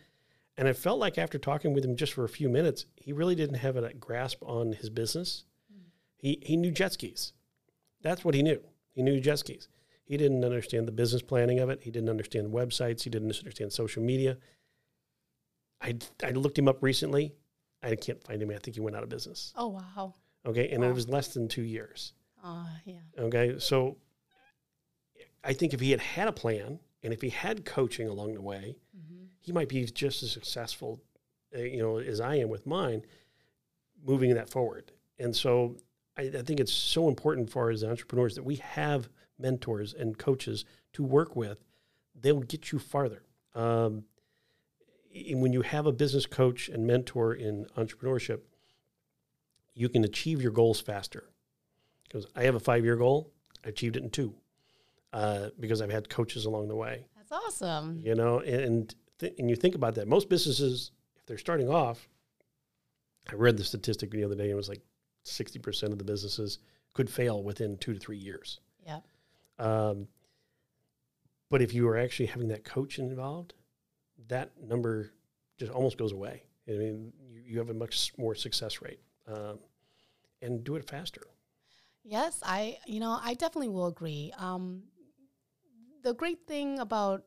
And 0.57 0.67
I 0.67 0.73
felt 0.73 0.99
like 0.99 1.17
after 1.17 1.37
talking 1.37 1.73
with 1.73 1.85
him 1.85 1.95
just 1.95 2.13
for 2.13 2.23
a 2.23 2.29
few 2.29 2.49
minutes, 2.49 2.85
he 2.95 3.13
really 3.13 3.35
didn't 3.35 3.57
have 3.57 3.75
a 3.75 3.93
grasp 3.93 4.41
on 4.43 4.73
his 4.73 4.89
business. 4.89 5.45
Mm. 5.71 5.81
He, 6.17 6.39
he 6.41 6.57
knew 6.57 6.71
jet 6.71 6.93
skis. 6.93 7.33
That's 8.01 8.25
what 8.25 8.33
he 8.33 8.41
knew. 8.41 8.61
He 8.91 9.03
knew 9.03 9.19
jet 9.19 9.39
skis. 9.39 9.67
He 10.03 10.17
didn't 10.17 10.43
understand 10.43 10.87
the 10.87 10.93
business 10.93 11.21
planning 11.21 11.59
of 11.59 11.69
it. 11.69 11.81
He 11.83 11.91
didn't 11.91 12.09
understand 12.09 12.51
websites. 12.51 13.03
He 13.03 13.09
didn't 13.09 13.37
understand 13.37 13.71
social 13.73 14.01
media. 14.01 14.37
I, 15.81 15.95
I 16.23 16.31
looked 16.31 16.57
him 16.57 16.67
up 16.67 16.81
recently. 16.81 17.33
I 17.83 17.95
can't 17.95 18.21
find 18.23 18.41
him. 18.41 18.49
I 18.49 18.57
think 18.57 18.75
he 18.75 18.81
went 18.81 18.95
out 18.95 19.03
of 19.03 19.09
business. 19.09 19.53
oh 19.55 19.67
wow 19.69 20.13
Okay. 20.45 20.69
And 20.69 20.81
Wow. 20.83 20.89
it 20.89 20.93
was 20.93 21.09
less 21.09 21.29
than 21.33 21.47
two 21.47 21.63
years. 21.63 22.13
uh 22.43 22.65
yeah 22.85 22.99
Okay, 23.19 23.59
so 23.59 23.97
I 25.43 25.53
think 25.53 25.73
if 25.73 25.79
he 25.79 25.91
had 25.91 25.99
had 25.99 26.27
a 26.27 26.31
plan 26.33 26.79
and 27.03 27.13
if 27.13 27.21
he 27.21 27.29
had 27.29 27.65
coaching 27.65 28.07
along 28.07 28.33
the 28.33 28.41
way, 28.41 28.75
mm-hmm. 28.97 29.25
he 29.39 29.51
might 29.51 29.69
be 29.69 29.85
just 29.85 30.23
as 30.23 30.31
successful, 30.31 31.01
uh, 31.55 31.59
you 31.61 31.77
know, 31.81 31.97
as 31.99 32.19
I 32.19 32.35
am 32.35 32.49
with 32.49 32.65
mine, 32.65 33.03
moving 34.03 34.33
that 34.35 34.49
forward. 34.49 34.91
And 35.19 35.35
so 35.35 35.77
I, 36.17 36.23
I 36.23 36.41
think 36.41 36.59
it's 36.59 36.73
so 36.73 37.07
important 37.07 37.49
for 37.49 37.69
as 37.69 37.83
entrepreneurs 37.83 38.35
that 38.35 38.43
we 38.43 38.55
have 38.55 39.09
mentors 39.39 39.93
and 39.93 40.17
coaches 40.17 40.65
to 40.93 41.03
work 41.03 41.35
with. 41.35 41.63
They'll 42.19 42.41
get 42.41 42.71
you 42.71 42.79
farther. 42.79 43.23
Um, 43.53 44.03
when 45.33 45.53
you 45.53 45.61
have 45.61 45.85
a 45.85 45.91
business 45.91 46.25
coach 46.25 46.69
and 46.69 46.85
mentor 46.85 47.33
in 47.33 47.65
entrepreneurship, 47.77 48.41
you 49.73 49.89
can 49.89 50.03
achieve 50.03 50.41
your 50.41 50.51
goals 50.51 50.81
faster. 50.81 51.29
Because 52.03 52.27
I 52.35 52.43
have 52.43 52.55
a 52.55 52.59
five 52.59 52.83
year 52.83 52.95
goal, 52.95 53.31
I 53.65 53.69
achieved 53.69 53.97
it 53.97 54.03
in 54.03 54.09
two 54.09 54.33
uh, 55.13 55.49
because 55.59 55.81
I've 55.81 55.91
had 55.91 56.09
coaches 56.09 56.45
along 56.45 56.67
the 56.67 56.75
way. 56.75 57.05
That's 57.15 57.31
awesome. 57.31 57.99
You 58.03 58.15
know 58.15 58.39
and 58.39 58.93
th- 59.19 59.33
and 59.37 59.49
you 59.49 59.55
think 59.55 59.75
about 59.75 59.95
that. 59.95 60.07
Most 60.07 60.29
businesses 60.29 60.91
if 61.17 61.25
they're 61.25 61.37
starting 61.37 61.69
off 61.69 62.07
i 63.29 63.35
read 63.35 63.57
the 63.57 63.63
statistic 63.63 64.09
the 64.11 64.23
other 64.23 64.35
day 64.35 64.43
and 64.43 64.51
it 64.51 64.55
was 64.55 64.69
like 64.69 64.81
60% 65.25 65.91
of 65.91 65.97
the 65.97 66.05
businesses 66.05 66.59
could 66.93 67.09
fail 67.09 67.43
within 67.43 67.75
two 67.77 67.93
to 67.93 67.99
three 67.99 68.17
years. 68.17 68.61
Yeah 68.85 68.99
um, 69.59 70.07
but 71.49 71.61
if 71.61 71.73
you 71.73 71.87
are 71.87 71.97
actually 71.97 72.27
having 72.27 72.47
that 72.49 72.63
coach 72.63 72.99
involved 72.99 73.53
that 74.27 74.51
number 74.61 75.11
just 75.57 75.71
almost 75.71 75.97
goes 75.97 76.11
away 76.11 76.43
i 76.67 76.71
mean 76.71 77.11
you, 77.29 77.41
you 77.45 77.57
have 77.59 77.69
a 77.69 77.73
much 77.73 78.11
more 78.17 78.35
success 78.35 78.81
rate 78.81 78.99
um, 79.27 79.59
and 80.41 80.63
do 80.63 80.75
it 80.75 80.87
faster 80.89 81.21
Yes, 82.09 82.39
I 82.41 82.77
you 82.85 83.01
know 83.01 83.19
I 83.21 83.33
definitely 83.33 83.67
will 83.67 83.87
agree. 83.87 84.31
Um, 84.37 84.83
the 86.03 86.13
great 86.13 86.47
thing 86.47 86.79
about 86.79 87.25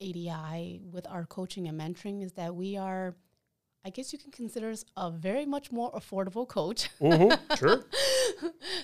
ADI 0.00 0.80
with 0.90 1.06
our 1.08 1.26
coaching 1.26 1.68
and 1.68 1.78
mentoring 1.78 2.22
is 2.24 2.32
that 2.32 2.54
we 2.54 2.76
are, 2.76 3.16
I 3.84 3.90
guess 3.90 4.12
you 4.12 4.18
can 4.18 4.30
consider 4.30 4.70
us 4.70 4.84
a 4.96 5.10
very 5.10 5.44
much 5.44 5.70
more 5.70 5.92
affordable 5.92 6.48
coach. 6.48 6.88
Mhm, 7.00 7.38
sure 7.58 7.84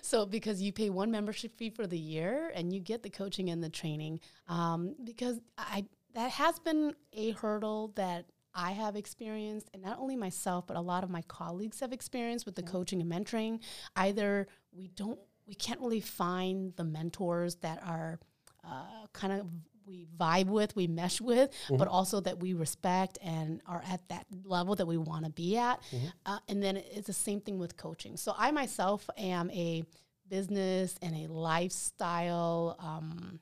so 0.03 0.27
because 0.27 0.61
you 0.61 0.73
pay 0.73 0.91
one 0.91 1.11
membership 1.11 1.57
fee 1.57 1.71
for 1.71 1.87
the 1.87 1.99
year 1.99 2.53
and 2.55 2.73
you 2.73 2.81
get 2.81 3.03
the 3.03 3.11
coaching 3.11 3.49
and 3.51 3.63
the 3.63 3.71
training, 3.71 4.21
um, 4.49 4.95
because 5.05 5.41
I 5.57 5.87
that 6.15 6.31
has 6.33 6.59
been 6.59 6.95
a 7.13 7.31
hurdle 7.33 7.93
that 7.97 8.27
I 8.55 8.71
have 8.73 8.95
experienced, 8.95 9.69
and 9.75 9.83
not 9.83 9.99
only 9.99 10.17
myself, 10.17 10.67
but 10.67 10.77
a 10.77 10.81
lot 10.81 11.03
of 11.03 11.11
my 11.11 11.23
colleagues 11.23 11.81
have 11.81 11.93
experienced 11.93 12.47
with 12.47 12.55
the 12.55 12.63
coaching 12.63 13.01
and 13.01 13.11
mentoring. 13.11 13.61
Either 13.97 14.47
we 14.73 14.89
don't, 14.89 15.19
we 15.47 15.55
can't 15.55 15.81
really 15.81 16.01
find 16.01 16.73
the 16.77 16.85
mentors 16.85 17.57
that 17.57 17.83
are 17.85 18.21
uh, 18.65 19.07
kind 19.13 19.33
of 19.33 19.47
we 19.87 20.07
vibe 20.19 20.47
with, 20.47 20.75
we 20.77 20.87
mesh 20.87 21.21
with, 21.21 21.51
but 21.69 21.89
also 21.89 22.19
that 22.21 22.41
we 22.41 22.55
respect 22.55 23.19
and 23.23 23.61
are 23.67 23.83
at 23.87 24.09
that 24.09 24.25
level 24.45 24.75
that 24.77 24.87
we 24.87 24.97
want 24.97 25.25
to 25.27 25.31
be 25.31 25.59
at. 25.59 25.79
Uh, 26.25 26.39
and 26.49 26.63
then 26.63 26.77
it's 26.79 27.07
the 27.09 27.13
same 27.13 27.41
thing 27.41 27.59
with 27.59 27.77
coaching. 27.77 28.17
So 28.17 28.33
I 28.39 28.51
myself 28.51 29.11
am 29.19 29.51
a 29.51 29.85
business 30.27 30.95
and 31.03 31.15
a 31.17 31.31
lifestyle 31.31 32.77
um, 32.79 33.41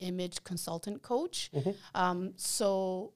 image 0.00 0.42
consultant 0.44 1.02
coach. 1.02 1.50
Um, 1.94 2.32
so 2.36 3.12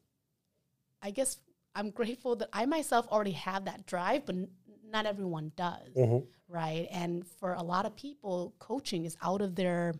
I 1.03 1.11
guess 1.11 1.39
I'm 1.75 1.91
grateful 1.91 2.37
that 2.37 2.49
I 2.53 2.67
myself 2.67 3.07
already 3.09 3.33
have 3.33 3.65
that 3.65 3.87
drive, 3.87 4.27
but 4.27 4.35
n- 4.37 4.49
not 4.91 5.07
everyone 5.07 5.53
does, 5.57 5.95
Mhm. 5.97 6.27
right? 6.49 6.87
And 6.91 7.27
for 7.27 7.55
a 7.55 7.63
lot 7.63 7.87
of 7.87 7.97
people, 7.97 8.55
coaching 8.59 9.05
is 9.05 9.17
out 9.23 9.41
of 9.41 9.55
their, 9.55 9.95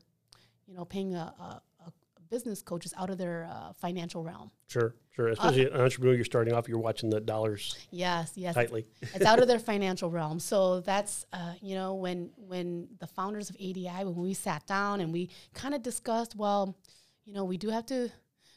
you 0.67 0.75
know, 0.75 0.85
paying 0.85 1.15
a, 1.15 1.35
a 1.39 1.63
business 2.33 2.63
coaches 2.63 2.93
out 3.01 3.11
of 3.13 3.19
their 3.19 3.39
uh, 3.53 3.73
financial 3.85 4.23
realm. 4.31 4.51
sure 4.75 4.91
sure 5.15 5.29
especially 5.29 5.67
an 5.67 5.81
entrepreneur 5.87 6.15
you're 6.15 6.25
starting 6.35 6.55
off 6.55 6.69
you're 6.71 6.87
watching 6.89 7.11
the 7.11 7.21
dollars 7.21 7.65
Yes, 7.91 8.33
yes, 8.45 8.55
tightly 8.55 8.83
it's 9.15 9.27
out 9.31 9.41
of 9.43 9.49
their 9.49 9.59
financial 9.73 10.11
realm. 10.11 10.39
So 10.41 10.81
that's 10.81 11.15
uh, 11.33 11.55
you 11.61 11.75
know 11.75 11.91
when 12.05 12.19
when 12.37 12.89
the 13.03 13.07
founders 13.07 13.51
of 13.51 13.57
ADI 13.57 14.05
when 14.09 14.17
we 14.17 14.35
sat 14.35 14.67
down 14.67 14.95
and 15.03 15.13
we 15.13 15.23
kind 15.53 15.75
of 15.75 15.83
discussed, 15.83 16.33
well, 16.35 16.63
you 17.27 17.35
know, 17.35 17.45
we 17.45 17.59
do 17.59 17.69
have 17.69 17.87
to 17.87 18.11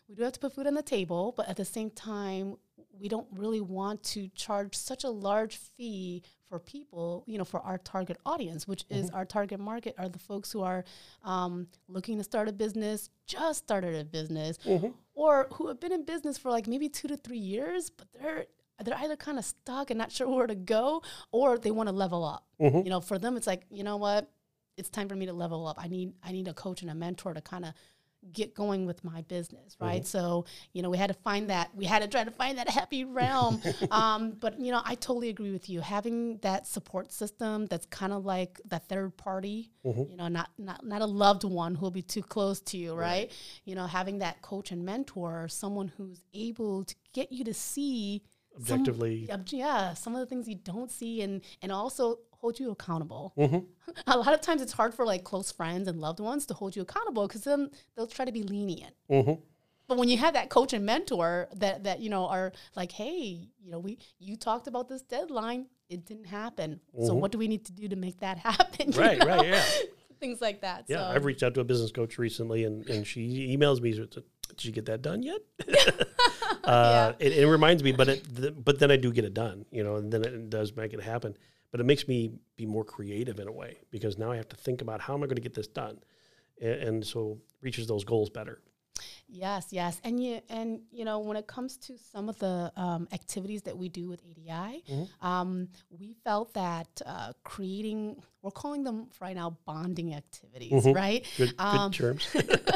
we 0.07 0.15
do 0.15 0.23
have 0.23 0.33
to 0.33 0.39
put 0.39 0.53
food 0.55 0.67
on 0.67 0.75
the 0.75 0.83
table, 0.97 1.33
but 1.35 1.49
at 1.49 1.57
the 1.57 1.65
same 1.65 1.89
time, 1.89 2.57
we 2.99 3.07
don't 3.07 3.27
really 3.31 3.61
want 3.61 4.03
to 4.03 4.27
charge 4.29 4.75
such 4.75 5.03
a 5.03 5.09
large 5.09 5.57
fee 5.57 6.23
for 6.47 6.59
people, 6.59 7.23
you 7.27 7.37
know, 7.37 7.43
for 7.43 7.59
our 7.61 7.77
target 7.79 8.17
audience, 8.25 8.67
which 8.67 8.85
is 8.89 9.07
mm-hmm. 9.07 9.15
our 9.15 9.25
target 9.25 9.59
market 9.59 9.95
are 9.97 10.09
the 10.09 10.19
folks 10.19 10.51
who 10.51 10.61
are 10.61 10.83
um, 11.23 11.67
looking 11.87 12.17
to 12.17 12.23
start 12.23 12.47
a 12.47 12.53
business, 12.53 13.09
just 13.27 13.59
started 13.59 13.95
a 13.95 14.05
business, 14.05 14.57
mm-hmm. 14.59 14.89
or 15.13 15.47
who 15.53 15.67
have 15.67 15.79
been 15.79 15.91
in 15.91 16.05
business 16.05 16.37
for 16.37 16.51
like 16.51 16.67
maybe 16.67 16.87
two 16.89 17.07
to 17.07 17.17
three 17.17 17.37
years, 17.37 17.89
but 17.89 18.07
they're 18.13 18.45
they're 18.83 18.97
either 18.97 19.15
kind 19.15 19.39
of 19.39 19.45
stuck 19.45 19.89
and 19.89 19.97
not 19.97 20.11
sure 20.11 20.27
where 20.27 20.47
to 20.47 20.55
go, 20.55 21.01
or 21.31 21.57
they 21.57 21.71
want 21.71 21.87
to 21.87 21.95
level 21.95 22.25
up. 22.25 22.45
Mm-hmm. 22.59 22.79
You 22.79 22.89
know, 22.89 22.99
for 23.01 23.17
them, 23.17 23.37
it's 23.37 23.47
like 23.47 23.63
you 23.69 23.83
know 23.83 23.97
what, 23.97 24.29
it's 24.77 24.89
time 24.89 25.07
for 25.07 25.15
me 25.15 25.25
to 25.25 25.33
level 25.33 25.67
up. 25.67 25.77
I 25.79 25.87
need 25.87 26.13
I 26.23 26.31
need 26.31 26.47
a 26.47 26.53
coach 26.53 26.81
and 26.81 26.91
a 26.91 26.95
mentor 26.95 27.33
to 27.33 27.41
kind 27.41 27.65
of 27.65 27.73
get 28.33 28.53
going 28.53 28.85
with 28.85 29.03
my 29.03 29.21
business, 29.23 29.75
right? 29.79 30.05
So, 30.05 30.45
you 30.73 30.81
know, 30.81 30.89
we 30.89 30.97
had 30.97 31.07
to 31.07 31.13
find 31.13 31.49
that, 31.49 31.69
we 31.75 31.85
had 31.85 32.01
to 32.01 32.07
try 32.07 32.23
to 32.23 32.31
find 32.31 32.57
that 32.57 32.69
happy 32.69 33.03
realm. 33.05 33.61
um, 33.91 34.31
but, 34.39 34.59
you 34.59 34.71
know, 34.71 34.81
I 34.83 34.95
totally 34.95 35.29
agree 35.29 35.51
with 35.51 35.69
you. 35.69 35.81
Having 35.81 36.39
that 36.39 36.67
support 36.67 37.11
system 37.11 37.65
that's 37.67 37.85
kind 37.87 38.13
of 38.13 38.25
like 38.25 38.59
that 38.65 38.87
third 38.89 39.15
party, 39.17 39.71
you 40.09 40.17
know, 40.17 40.27
not, 40.27 40.49
not, 40.57 40.85
not 40.85 41.01
a 41.01 41.05
loved 41.05 41.43
one 41.43 41.75
who'll 41.75 41.91
be 41.91 42.01
too 42.01 42.23
close 42.23 42.59
to 42.61 42.77
you, 42.77 42.93
right? 42.93 43.31
You 43.65 43.75
know, 43.75 43.85
having 43.85 44.19
that 44.19 44.41
coach 44.41 44.71
and 44.71 44.83
mentor, 44.83 45.47
someone 45.47 45.91
who's 45.97 46.21
able 46.33 46.83
to 46.83 46.95
get 47.13 47.31
you 47.31 47.43
to 47.45 47.53
see 47.53 48.23
objectively 48.57 49.29
Ob- 49.31 49.47
yeah, 49.49 49.93
some 49.93 50.13
of 50.13 50.19
the 50.19 50.25
things 50.25 50.47
you 50.47 50.55
don't 50.55 50.89
see, 50.91 51.21
and 51.21 51.41
and 51.61 51.71
also 51.71 52.19
hold 52.39 52.59
you 52.59 52.71
accountable. 52.71 53.33
Mm-hmm. 53.37 53.59
A 54.07 54.17
lot 54.17 54.33
of 54.33 54.41
times, 54.41 54.61
it's 54.61 54.73
hard 54.73 54.93
for 54.93 55.05
like 55.05 55.23
close 55.23 55.51
friends 55.51 55.87
and 55.87 55.99
loved 55.99 56.19
ones 56.19 56.45
to 56.47 56.53
hold 56.53 56.75
you 56.75 56.81
accountable 56.81 57.27
because 57.27 57.43
then 57.43 57.69
they'll 57.95 58.07
try 58.07 58.25
to 58.25 58.31
be 58.31 58.43
lenient. 58.43 58.93
Mhm. 59.09 59.39
But 59.87 59.97
when 59.97 60.09
you 60.09 60.17
have 60.17 60.33
that 60.33 60.49
coach 60.49 60.73
and 60.73 60.85
mentor 60.85 61.47
that 61.55 61.83
that 61.83 61.99
you 61.99 62.09
know 62.09 62.27
are 62.27 62.53
like, 62.75 62.91
hey, 62.91 63.49
you 63.59 63.69
know, 63.71 63.79
we 63.79 63.99
you 64.19 64.35
talked 64.35 64.67
about 64.67 64.89
this 64.89 65.03
deadline, 65.03 65.67
it 65.89 66.05
didn't 66.05 66.25
happen. 66.25 66.79
So 67.05 67.13
what 67.13 67.31
do 67.31 67.37
we 67.37 67.47
need 67.47 67.65
to 67.65 67.71
do 67.71 67.87
to 67.87 67.95
make 67.95 68.19
that 68.21 68.37
happen? 68.49 68.91
Mm-hmm. 68.91 68.99
Right, 68.99 69.19
know? 69.19 69.27
right, 69.27 69.47
yeah. 69.47 69.63
Things 70.19 70.41
like 70.41 70.61
that. 70.61 70.85
Yeah, 70.87 71.09
so. 71.09 71.15
I've 71.15 71.25
reached 71.25 71.43
out 71.43 71.53
to 71.55 71.59
a 71.59 71.63
business 71.65 71.91
coach 71.91 72.17
recently, 72.17 72.63
and, 72.63 72.87
and 72.89 73.05
she 73.05 73.55
emails 73.55 73.81
me. 73.81 73.91
Did 73.91 74.23
you 74.63 74.71
get 74.71 74.85
that 74.85 75.01
done 75.01 75.21
yet? 75.21 75.41
uh, 76.63 77.13
it, 77.19 77.33
it 77.33 77.47
reminds 77.47 77.83
me, 77.83 77.91
but 77.91 78.07
it, 78.07 78.35
th- 78.35 78.53
but 78.57 78.79
then 78.79 78.91
I 78.91 78.95
do 78.95 79.11
get 79.11 79.25
it 79.25 79.33
done, 79.33 79.65
you 79.71 79.83
know, 79.83 79.95
and 79.97 80.11
then 80.11 80.23
it 80.23 80.49
does 80.49 80.75
make 80.75 80.93
it 80.93 81.01
happen. 81.01 81.35
But 81.75 81.81
it 81.81 81.87
makes 81.87 82.07
me 82.07 82.31
be 82.55 82.65
more 82.65 82.85
creative 82.85 83.37
in 83.37 83.49
a 83.49 83.51
way 83.51 83.79
because 83.91 84.17
now 84.17 84.31
I 84.31 84.37
have 84.37 84.47
to 84.47 84.55
think 84.55 84.81
about 84.81 85.01
how 85.01 85.13
am 85.13 85.23
I 85.23 85.25
going 85.25 85.35
to 85.35 85.41
get 85.41 85.53
this 85.53 85.67
done, 85.67 85.97
and, 86.61 86.71
and 86.71 87.05
so 87.05 87.37
reaches 87.61 87.85
those 87.85 88.05
goals 88.05 88.29
better. 88.29 88.61
Yes, 89.27 89.67
yes, 89.71 89.99
and 90.05 90.23
you 90.23 90.39
and 90.49 90.79
you 90.93 91.03
know 91.03 91.19
when 91.19 91.35
it 91.35 91.47
comes 91.47 91.75
to 91.79 91.97
some 91.97 92.29
of 92.29 92.39
the 92.39 92.71
um, 92.77 93.09
activities 93.11 93.63
that 93.63 93.77
we 93.77 93.89
do 93.89 94.07
with 94.07 94.21
ADI, 94.21 94.83
Mm-hmm. 94.89 95.27
um, 95.27 95.67
we 95.89 96.15
felt 96.23 96.53
that 96.53 96.87
uh, 97.05 97.33
creating 97.43 98.23
we're 98.41 98.51
calling 98.51 98.85
them 98.85 99.09
right 99.19 99.35
now 99.35 99.57
bonding 99.65 100.15
activities, 100.15 100.85
right? 100.85 101.25
Mm-hmm. 101.25 101.43
Good, 101.43 101.57
good 101.57 101.59
Um, 101.59 101.91
terms. 101.91 102.25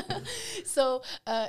so 0.65 1.03
uh, 1.25 1.47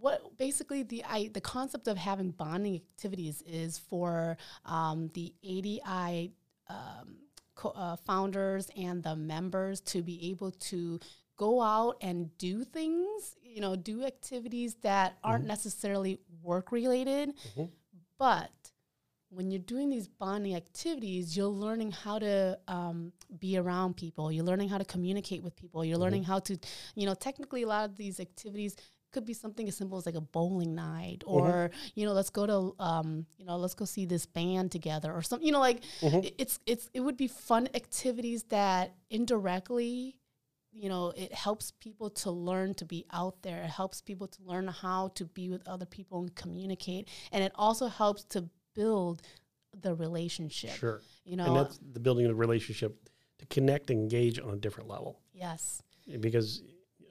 what 0.00 0.38
basically 0.38 0.84
the 0.84 1.04
I, 1.04 1.28
the 1.34 1.42
concept 1.42 1.86
of 1.86 1.98
having 1.98 2.30
bonding 2.30 2.76
activities 2.76 3.42
is 3.42 3.76
for 3.76 4.38
um, 4.64 5.10
the 5.12 5.34
ADI 5.44 6.32
um, 6.68 7.16
co- 7.54 7.70
uh, 7.70 7.96
founders 7.96 8.70
and 8.76 9.02
the 9.02 9.16
members 9.16 9.80
to 9.80 10.02
be 10.02 10.30
able 10.30 10.50
to 10.52 11.00
go 11.36 11.60
out 11.62 11.96
and 12.00 12.36
do 12.38 12.62
things, 12.64 13.36
you 13.42 13.60
know, 13.60 13.74
do 13.74 14.04
activities 14.04 14.76
that 14.82 15.18
aren't 15.24 15.44
necessarily 15.48 16.20
work 16.42 16.70
related, 16.72 17.34
but 18.18 18.50
when 19.30 19.50
you're 19.50 19.58
doing 19.60 19.88
these 19.88 20.08
bonding 20.08 20.54
activities, 20.54 21.34
you're 21.36 21.46
learning 21.46 21.90
how 21.90 22.18
to 22.18 22.58
um, 22.68 23.12
be 23.38 23.56
around 23.56 23.96
people. 23.96 24.30
You're 24.30 24.44
learning 24.44 24.68
how 24.68 24.76
to 24.76 24.84
communicate 24.84 25.42
with 25.42 25.56
people. 25.56 25.82
You're 25.86 25.96
learning 25.96 26.24
how 26.24 26.38
to, 26.40 26.58
you 26.94 27.06
know, 27.06 27.14
technically 27.14 27.62
a 27.62 27.66
lot 27.66 27.88
of 27.88 27.96
these 27.96 28.20
activities 28.20 28.76
could 29.12 29.24
be 29.24 29.34
something 29.34 29.68
as 29.68 29.76
simple 29.76 29.98
as 29.98 30.06
like 30.06 30.14
a 30.14 30.20
bowling 30.20 30.74
night 30.74 31.22
or 31.26 31.70
you 31.94 32.04
know 32.06 32.12
let's 32.12 32.30
go 32.30 32.46
to 32.46 32.74
um, 32.82 33.26
you 33.38 33.44
know 33.44 33.56
let's 33.56 33.74
go 33.74 33.84
see 33.84 34.04
this 34.06 34.26
band 34.26 34.70
together 34.72 35.12
or 35.12 35.22
something 35.22 35.46
you 35.46 35.52
know 35.52 35.60
like 35.60 35.82
it- 36.02 36.34
it's 36.38 36.58
it's 36.66 36.88
it 36.94 37.00
would 37.00 37.16
be 37.16 37.28
fun 37.28 37.68
activities 37.74 38.44
that 38.44 38.94
indirectly 39.10 40.16
you 40.72 40.88
know 40.88 41.12
it 41.16 41.32
helps 41.34 41.72
people 41.80 42.08
to 42.10 42.30
learn 42.30 42.72
to 42.74 42.84
be 42.84 43.04
out 43.12 43.42
there. 43.42 43.62
It 43.62 43.70
helps 43.70 44.00
people 44.00 44.26
to 44.28 44.42
learn 44.42 44.68
how 44.68 45.08
to 45.16 45.24
be 45.26 45.48
with 45.50 45.66
other 45.68 45.84
people 45.86 46.20
and 46.20 46.34
communicate. 46.34 47.08
And 47.30 47.44
it 47.44 47.52
also 47.56 47.86
helps 47.88 48.24
to 48.34 48.48
build 48.74 49.20
the 49.78 49.94
relationship 49.94 50.70
Sure. 50.70 51.00
you 51.24 51.36
know? 51.36 51.44
And 51.46 51.56
that's 51.56 51.78
the 51.92 52.00
building 52.00 52.24
of 52.26 52.30
a 52.32 52.34
relationship 52.34 52.96
to 53.38 53.46
connect 53.46 53.90
and 53.90 54.00
engage 54.00 54.38
on 54.40 54.50
a 54.50 54.56
different 54.56 54.88
level. 54.88 55.18
yes. 55.34 55.82
Because 56.20 56.62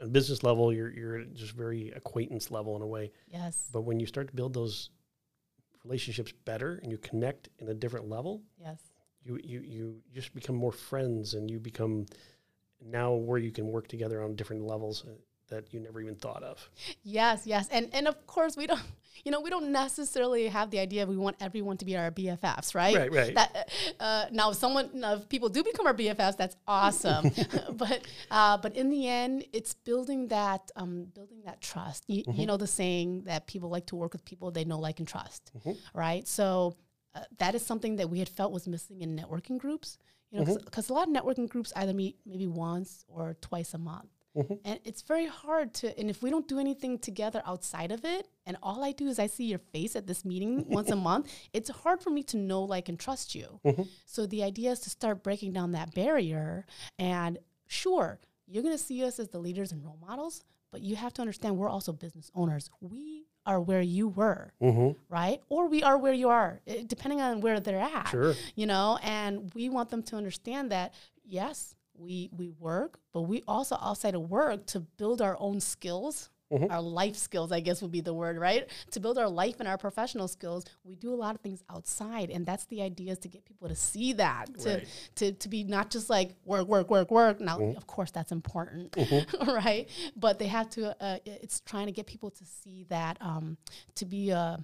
on 0.01 0.09
business 0.09 0.43
level, 0.43 0.73
you're 0.73 0.91
you're 0.91 1.23
just 1.25 1.53
very 1.53 1.91
acquaintance 1.95 2.51
level 2.51 2.75
in 2.75 2.81
a 2.81 2.87
way. 2.87 3.11
yes. 3.27 3.69
But 3.71 3.81
when 3.81 3.99
you 3.99 4.05
start 4.05 4.27
to 4.27 4.35
build 4.35 4.53
those 4.53 4.89
relationships 5.83 6.31
better 6.45 6.79
and 6.83 6.91
you 6.91 6.97
connect 6.97 7.49
in 7.59 7.69
a 7.69 7.73
different 7.73 8.09
level, 8.09 8.41
yes. 8.59 8.79
you 9.23 9.39
you 9.43 9.61
you 9.61 10.01
just 10.13 10.33
become 10.33 10.55
more 10.55 10.71
friends 10.71 11.33
and 11.33 11.49
you 11.49 11.59
become 11.59 12.05
now 12.83 13.13
where 13.13 13.37
you 13.37 13.51
can 13.51 13.67
work 13.67 13.87
together 13.87 14.23
on 14.23 14.35
different 14.35 14.63
levels 14.63 15.05
that 15.51 15.71
you 15.73 15.79
never 15.79 16.01
even 16.01 16.15
thought 16.15 16.43
of. 16.43 16.57
Yes, 17.03 17.45
yes, 17.45 17.67
and 17.71 17.87
and 17.93 18.07
of 18.07 18.25
course 18.25 18.57
we 18.57 18.65
don't, 18.67 18.81
you 19.25 19.31
know, 19.31 19.39
we 19.39 19.49
don't 19.49 19.71
necessarily 19.71 20.47
have 20.47 20.71
the 20.71 20.79
idea 20.79 21.05
we 21.05 21.15
want 21.17 21.35
everyone 21.39 21.77
to 21.77 21.85
be 21.85 21.95
our 21.95 22.09
BFFs, 22.11 22.73
right? 22.73 22.95
Right, 22.97 23.11
right. 23.13 23.35
That 23.35 23.69
uh, 23.99 24.25
now, 24.31 24.49
if 24.51 24.57
someone, 24.57 24.89
if 24.93 25.29
people 25.29 25.49
do 25.49 25.63
become 25.63 25.85
our 25.87 25.93
BFFs, 25.93 26.35
that's 26.37 26.55
awesome. 26.67 27.31
but 27.73 28.01
uh, 28.31 28.57
but 28.57 28.75
in 28.75 28.89
the 28.89 29.07
end, 29.07 29.45
it's 29.53 29.73
building 29.73 30.27
that 30.29 30.71
um, 30.75 31.05
building 31.13 31.41
that 31.45 31.61
trust. 31.61 32.03
You, 32.07 32.23
Mm-hmm. 32.23 32.39
you 32.41 32.45
know 32.47 32.57
the 32.57 32.67
saying 32.67 33.23
that 33.25 33.45
people 33.47 33.69
like 33.69 33.85
to 33.87 33.95
work 33.95 34.13
with 34.13 34.23
people 34.25 34.51
they 34.51 34.65
know, 34.65 34.79
like, 34.79 34.99
and 34.99 35.07
trust, 35.07 35.51
Mm-hmm. 35.57 35.71
right? 35.93 36.27
So. 36.27 36.75
Uh, 37.13 37.19
that 37.39 37.55
is 37.55 37.61
something 37.71 37.97
that 37.97 38.09
we 38.09 38.19
had 38.19 38.29
felt 38.29 38.53
was 38.53 38.65
missing 38.69 39.01
in 39.01 39.17
networking 39.19 39.57
groups, 39.57 39.97
you 40.31 40.39
know, 40.39 40.45
Mm-hmm. 40.45 40.63
because 40.63 40.89
a 40.89 40.93
lot 40.93 41.09
of 41.09 41.13
networking 41.13 41.49
groups 41.49 41.73
either 41.75 41.93
meet 41.93 42.15
maybe 42.25 42.47
once 42.47 43.03
or 43.09 43.35
twice 43.41 43.73
a 43.73 43.77
month. 43.77 44.07
Mm-hmm. 44.37 44.53
And 44.63 44.79
it's 44.85 45.01
very 45.01 45.25
hard 45.27 45.73
to, 45.75 45.97
and 45.99 46.09
if 46.09 46.23
we 46.23 46.29
don't 46.29 46.47
do 46.47 46.57
anything 46.59 46.97
together 46.99 47.41
outside 47.45 47.91
of 47.91 48.05
it, 48.05 48.27
and 48.45 48.57
all 48.63 48.83
I 48.83 48.91
do 48.93 49.07
is 49.07 49.19
I 49.19 49.27
see 49.27 49.45
your 49.45 49.59
face 49.59 49.95
at 49.95 50.07
this 50.07 50.23
meeting 50.23 50.65
once 50.69 50.89
a 50.89 50.95
month, 50.95 51.31
it's 51.53 51.69
hard 51.69 52.01
for 52.01 52.09
me 52.11 52.23
to 52.23 52.37
know, 52.37 52.63
like, 52.63 52.87
and 52.89 52.97
trust 52.99 53.35
you. 53.35 53.59
Mm-hmm. 53.65 53.83
So 54.05 54.25
the 54.25 54.43
idea 54.43 54.71
is 54.71 54.79
to 54.81 54.89
start 54.89 55.21
breaking 55.23 55.53
down 55.53 55.73
that 55.73 55.93
barrier. 55.93 56.65
And 56.97 57.39
sure, 57.67 58.19
you're 58.47 58.63
going 58.63 58.77
to 58.77 58.83
see 58.83 59.03
us 59.03 59.19
as 59.19 59.29
the 59.29 59.39
leaders 59.39 59.71
and 59.71 59.83
role 59.83 59.97
models, 60.01 60.43
but 60.71 60.81
you 60.81 60.95
have 60.95 61.13
to 61.15 61.21
understand 61.21 61.57
we're 61.57 61.69
also 61.69 61.91
business 61.91 62.31
owners. 62.33 62.69
We 62.79 63.25
are 63.45 63.59
where 63.59 63.81
you 63.81 64.07
were, 64.07 64.53
Mm-hmm. 64.61 64.91
right? 65.13 65.41
Or 65.49 65.67
we 65.67 65.81
are 65.83 65.97
where 65.97 66.13
you 66.13 66.29
are, 66.29 66.61
depending 66.87 67.19
on 67.21 67.41
where 67.41 67.59
they're 67.59 67.79
at 67.79 68.09
Sure. 68.09 68.35
you 68.55 68.65
know 68.67 68.99
and 69.03 69.51
we 69.55 69.67
want 69.67 69.89
them 69.89 70.03
to 70.03 70.15
understand 70.15 70.71
that 70.71 70.93
yes 71.25 71.73
we 71.97 72.29
we 72.35 72.49
work 72.59 72.99
but 73.13 73.21
we 73.23 73.43
also 73.47 73.77
outside 73.81 74.15
of 74.15 74.29
work 74.29 74.65
to 74.65 74.79
build 74.79 75.21
our 75.21 75.35
own 75.39 75.59
skills 75.59 76.29
our 76.69 76.81
life 76.81 77.15
skills 77.15 77.51
i 77.51 77.59
guess 77.61 77.81
would 77.81 77.91
be 77.91 78.01
the 78.01 78.13
word 78.13 78.37
right 78.37 78.69
to 78.91 78.99
build 78.99 79.17
our 79.17 79.29
life 79.29 79.55
and 79.59 79.67
our 79.69 79.77
professional 79.77 80.27
skills 80.27 80.65
we 80.83 80.95
do 80.95 81.13
a 81.13 81.15
lot 81.15 81.33
of 81.33 81.39
things 81.41 81.63
outside 81.69 82.29
and 82.29 82.45
that's 82.45 82.65
the 82.65 82.81
idea 82.81 83.11
is 83.13 83.17
to 83.19 83.29
get 83.29 83.45
people 83.45 83.69
to 83.69 83.75
see 83.75 84.11
that 84.13 84.45
to 84.59 84.69
Right. 84.69 84.87
to, 85.15 85.31
to 85.31 85.47
be 85.49 85.63
not 85.63 85.89
just 85.89 86.09
like 86.09 86.31
work 86.43 86.67
work 86.67 86.89
work 86.89 87.09
work 87.09 87.39
now 87.39 87.57
of 87.77 87.87
course 87.87 88.11
that's 88.11 88.31
important 88.33 88.95
right 89.47 89.87
but 90.15 90.39
they 90.39 90.47
have 90.47 90.69
to 90.71 90.95
uh, 91.01 91.19
it's 91.25 91.61
trying 91.61 91.85
to 91.85 91.93
get 91.93 92.05
people 92.05 92.31
to 92.31 92.43
see 92.43 92.85
that 92.89 93.17
um, 93.21 93.57
to 93.95 94.05
be 94.05 94.31
a 94.31 94.59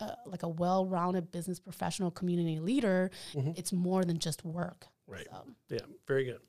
uh, 0.00 0.14
like 0.26 0.42
a 0.42 0.48
well-rounded 0.48 1.30
business 1.30 1.60
professional 1.60 2.10
community 2.10 2.58
leader, 2.58 3.08
it's 3.56 3.72
more 3.72 4.04
than 4.04 4.18
just 4.18 4.44
work. 4.44 4.86
Right. 5.06 5.28
So, 5.30 5.44
Yeah, 5.68 5.78
very 6.08 6.24
good. 6.24 6.40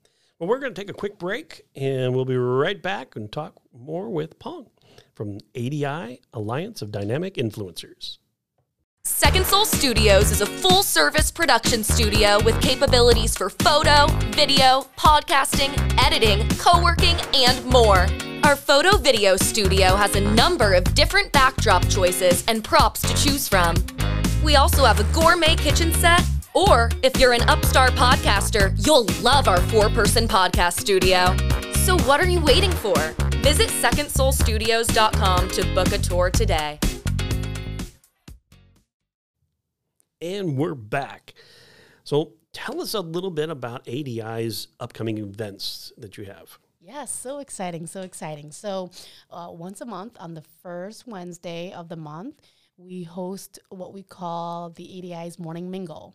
Well, 0.44 0.50
we're 0.50 0.60
going 0.60 0.74
to 0.74 0.82
take 0.82 0.90
a 0.90 0.94
quick 0.94 1.18
break 1.18 1.62
and 1.74 2.14
we'll 2.14 2.26
be 2.26 2.36
right 2.36 2.82
back 2.82 3.16
and 3.16 3.32
talk 3.32 3.62
more 3.74 4.10
with 4.10 4.40
Pong 4.40 4.68
from 5.16 5.38
ADI, 5.56 6.20
Alliance 6.34 6.82
of 6.82 6.92
Dynamic 6.92 7.36
Influencers. 7.36 8.18
Second 9.06 9.46
Soul 9.46 9.64
Studios 9.64 10.32
is 10.32 10.42
a 10.42 10.46
full 10.46 10.84
service 10.84 11.32
production 11.32 11.82
studio 11.82 12.44
with 12.44 12.62
capabilities 12.62 13.38
for 13.38 13.50
photo, 13.50 14.08
video, 14.32 14.86
podcasting, 14.98 15.72
editing, 15.98 16.46
co 16.58 16.84
working, 16.84 17.16
and 17.34 17.64
more. 17.64 18.08
Our 18.44 18.58
photo 18.58 18.98
video 18.98 19.38
studio 19.38 19.96
has 19.96 20.18
a 20.18 20.22
number 20.36 20.74
of 20.74 20.84
different 20.94 21.32
backdrop 21.32 21.88
choices 21.88 22.44
and 22.50 22.62
props 22.66 23.02
to 23.04 23.16
choose 23.16 23.48
from. 23.48 23.78
We 24.44 24.58
also 24.58 24.84
have 24.84 25.00
a 25.00 25.06
gourmet 25.14 25.56
kitchen 25.56 25.94
set, 25.94 26.22
or 26.54 26.90
if 27.04 27.20
you're 27.20 27.34
an 27.34 27.42
upstart 27.50 27.92
podcaster, 27.94 28.74
you'll 28.86 29.06
love 29.22 29.48
our 29.48 29.60
four 29.62 29.90
person 29.90 30.28
podcast 30.28 30.80
studio. 30.80 31.36
So, 31.84 31.98
what 32.00 32.22
are 32.22 32.28
you 32.28 32.40
waiting 32.42 32.72
for? 32.72 32.98
Visit 33.42 33.68
secondsoulstudios.com 33.70 35.50
to 35.50 35.74
book 35.76 35.92
a 35.92 35.98
tour 35.98 36.30
today. 36.30 36.80
And 40.22 40.58
we're 40.58 40.76
back. 40.76 41.34
So 42.06 42.34
tell 42.54 42.82
us 42.82 42.94
a 42.94 43.02
little 43.02 43.32
bit 43.32 43.50
about 43.50 43.86
ADI's 43.88 44.70
upcoming 44.80 45.18
events 45.18 45.92
that 45.98 46.18
you 46.18 46.24
have. 46.26 46.58
yes, 46.80 47.12
so 47.14 47.40
exciting, 47.40 47.88
so 47.88 48.02
exciting. 48.02 48.52
So, 48.52 48.92
uh, 49.30 49.50
once 49.52 49.82
a 49.82 49.86
month 49.86 50.16
on 50.20 50.34
the 50.34 50.44
first 50.62 51.08
Wednesday 51.08 51.74
of 51.74 51.90
the 51.90 51.96
month, 51.98 52.36
we 52.78 53.04
host 53.04 53.60
what 53.70 53.94
we 53.94 54.04
call 54.04 54.70
the 54.72 54.98
ADI's 54.98 55.40
Morning 55.40 55.70
Mingle. 55.70 56.14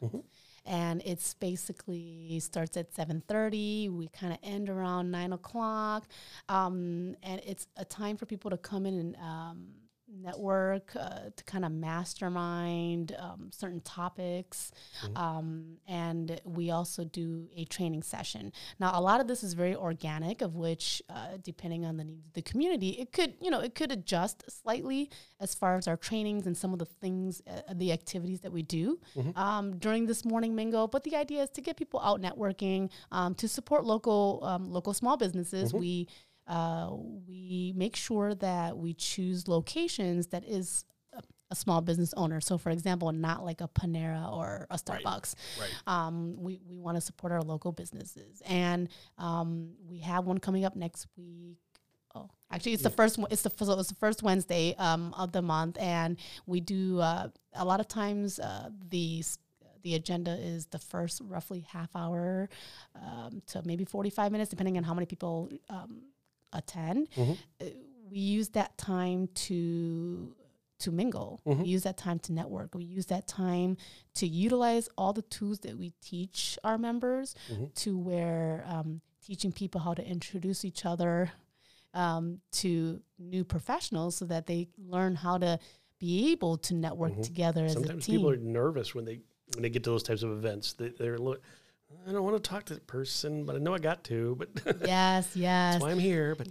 And 0.67 1.01
it's 1.05 1.35
basically 1.35 2.41
starts 2.41 2.77
at 2.77 2.93
7.30. 2.95 3.91
We 3.91 4.09
kind 4.09 4.33
of 4.33 4.39
end 4.43 4.69
around 4.69 5.11
9 5.11 5.33
o'clock. 5.33 6.07
Um, 6.49 7.17
and 7.23 7.41
it's 7.47 7.67
a 7.77 7.85
time 7.85 8.17
for 8.17 8.27
people 8.27 8.51
to 8.51 8.59
come 8.59 8.85
in 8.85 8.95
and 8.99 9.17
um, 9.17 9.69
network, 10.11 10.95
uh, 10.97 11.31
to 11.37 11.45
kind 11.45 11.65
of 11.65 11.73
mastermind 11.73 13.15
um, 13.19 13.51
certain 13.53 13.81
topics. 13.81 14.73
Um, 15.17 15.77
and 15.87 16.41
we 16.45 16.71
also 16.71 17.05
do 17.05 17.49
a 17.57 17.65
training 17.65 18.03
session. 18.03 18.53
Now, 18.79 18.99
a 18.99 19.01
lot 19.01 19.21
of 19.21 19.29
this 19.29 19.43
is 19.43 19.55
very 19.55 19.75
organic, 19.77 20.43
of 20.43 20.55
which, 20.57 21.03
uh, 21.11 21.39
depending 21.43 21.85
on 21.85 21.97
the 21.97 22.05
needs 22.05 22.27
of 22.27 22.33
the 22.33 22.43
community, 22.43 22.91
it 22.91 23.13
could, 23.13 23.35
you 23.41 23.51
know, 23.51 23.61
it 23.61 23.75
could 23.75 23.93
adjust 23.93 24.45
slightly 24.51 25.11
as 25.41 25.55
far 25.55 25.77
as 25.77 25.87
our 25.87 25.97
trainings 25.97 26.47
and 26.47 26.57
some 26.57 26.73
of 26.73 26.79
the 26.79 26.85
things, 26.85 27.43
uh, 27.47 27.75
the 27.75 27.93
activities 27.93 28.41
that 28.41 28.53
we 28.53 28.63
do 28.63 28.99
um, 29.37 29.79
during 29.79 30.07
this 30.07 30.25
morning 30.25 30.55
mingle. 30.55 30.89
But 30.89 31.05
the 31.05 31.17
idea 31.17 31.43
is 31.43 31.51
to 31.51 31.61
get 31.61 31.77
people 31.77 32.01
out 32.01 32.21
networking, 32.21 32.91
um, 33.13 33.35
to 33.37 33.49
support 33.49 33.85
local 33.85 34.41
um, 34.43 34.71
local 34.71 34.95
small 34.95 35.17
businesses. 35.17 35.73
We 35.81 36.09
uh, 36.49 36.91
we 37.29 37.73
make 37.77 37.95
sure 37.95 38.35
that 38.35 38.77
we 38.77 38.95
choose 38.95 39.47
locations 39.47 40.29
that 40.29 40.45
is 40.45 40.85
a, 41.13 41.23
a 41.51 41.55
small 41.55 41.81
business 41.81 42.13
owner. 42.17 42.41
So, 42.41 42.59
for 42.59 42.71
example, 42.71 43.13
not 43.13 43.45
like 43.45 43.61
a 43.61 43.69
Panera 43.69 44.33
or 44.33 44.67
a 44.71 44.77
Starbucks. 44.77 45.35
Right. 45.61 45.71
Um, 45.87 46.35
we 46.39 46.59
we 46.69 46.79
want 46.79 46.97
to 46.97 47.01
support 47.01 47.33
our 47.33 47.43
local 47.43 47.73
businesses, 47.73 48.43
and 48.47 48.89
um, 49.19 49.75
we 49.89 49.99
have 49.99 50.25
one 50.25 50.39
coming 50.39 50.65
up 50.65 50.75
next 50.75 51.07
week. 51.17 51.59
Mingle. 52.19 52.35
Actually, 52.51 52.73
it's 52.73 52.83
the 52.83 52.91
first. 52.91 53.19
It's 53.31 53.43
the 53.43 53.51
so 53.65 53.79
it's 53.79 53.89
the 53.89 53.95
first 53.95 54.23
Wednesday 54.23 54.75
um, 54.79 55.15
of 55.15 55.33
the 55.33 55.43
month, 55.43 55.77
and 55.79 56.19
we 56.47 56.61
do 56.61 57.01
uh, 57.01 57.29
a 57.55 57.65
lot 57.65 57.81
of 57.81 57.89
times 57.89 58.39
uh, 58.39 58.71
the 58.89 59.23
the 59.83 59.95
agenda 59.95 60.33
is 60.33 60.67
the 60.67 60.79
first 60.79 61.21
roughly 61.25 61.67
half 61.69 61.95
hour 61.95 62.49
um, 62.95 63.43
to 63.49 63.63
maybe 63.65 63.85
forty 63.85 64.11
five 64.11 64.33
minutes, 64.33 64.51
depending 64.51 64.77
on 64.77 64.85
how 64.85 64.95
many 64.95 65.07
people 65.07 65.51
um, 65.69 66.03
attend. 66.53 67.09
Mm-hmm. 67.17 67.33
Uh, 67.61 67.65
we 68.11 68.19
use 68.19 68.49
that 68.51 68.77
time 68.79 69.29
to 69.35 70.35
to 70.81 70.93
mingle. 70.93 71.41
Mhm. 71.45 71.63
We 71.65 71.69
use 71.71 71.83
that 71.83 71.97
time 71.97 72.21
to 72.21 72.33
network. 72.33 72.73
We 72.73 72.85
use 72.85 73.07
that 73.07 73.27
time 73.27 73.77
to 74.15 74.29
utilize 74.29 74.89
all 74.97 75.13
the 75.13 75.23
tools 75.23 75.59
that 75.61 75.77
we 75.77 75.91
teach 76.01 76.57
our 76.63 76.79
members 76.79 77.35
Mhm. 77.51 77.75
to 77.75 77.99
where 77.99 78.65
um, 78.65 79.01
teaching 79.21 79.51
people 79.51 79.81
how 79.81 79.93
to 79.95 80.07
introduce 80.09 80.65
each 80.65 80.85
other 80.87 81.33
um, 81.95 82.41
to 82.53 83.01
new 83.19 83.43
professionals 83.45 84.15
so 84.17 84.25
that 84.27 84.47
they 84.47 84.69
learn 84.79 85.17
how 85.17 85.37
to 85.39 85.59
be 85.99 86.31
able 86.31 86.57
to 86.59 86.75
network 86.75 87.15
Mhm. 87.15 87.25
together 87.25 87.65
as 87.65 87.73
a 87.73 87.75
Sometimes 87.81 88.07
team. 88.07 88.17
people 88.17 88.31
are 88.31 88.37
nervous 88.37 88.95
when 88.95 89.05
they 89.05 89.21
when 89.55 89.63
they 89.63 89.71
get 89.71 89.83
to 89.83 89.91
those 89.91 90.03
types 90.05 90.23
of 90.23 90.31
events. 90.31 90.75
They, 90.75 90.91
they're 90.91 91.15
a 91.15 91.19
little, 91.19 91.43
I 92.09 92.13
don't 92.13 92.23
want 92.25 92.43
to 92.43 92.49
talk 92.51 92.65
to 92.67 92.75
that 92.75 92.87
person, 92.87 93.45
but 93.45 93.57
I 93.57 93.59
know 93.59 93.75
I 93.75 93.79
got 93.79 94.05
to. 94.05 94.37
But 94.39 94.49
yes, 94.87 95.31
yes. 95.35 95.75
that's 95.75 95.83
why 95.83 95.91
I'm 95.91 95.99
here. 95.99 96.35
But 96.35 96.49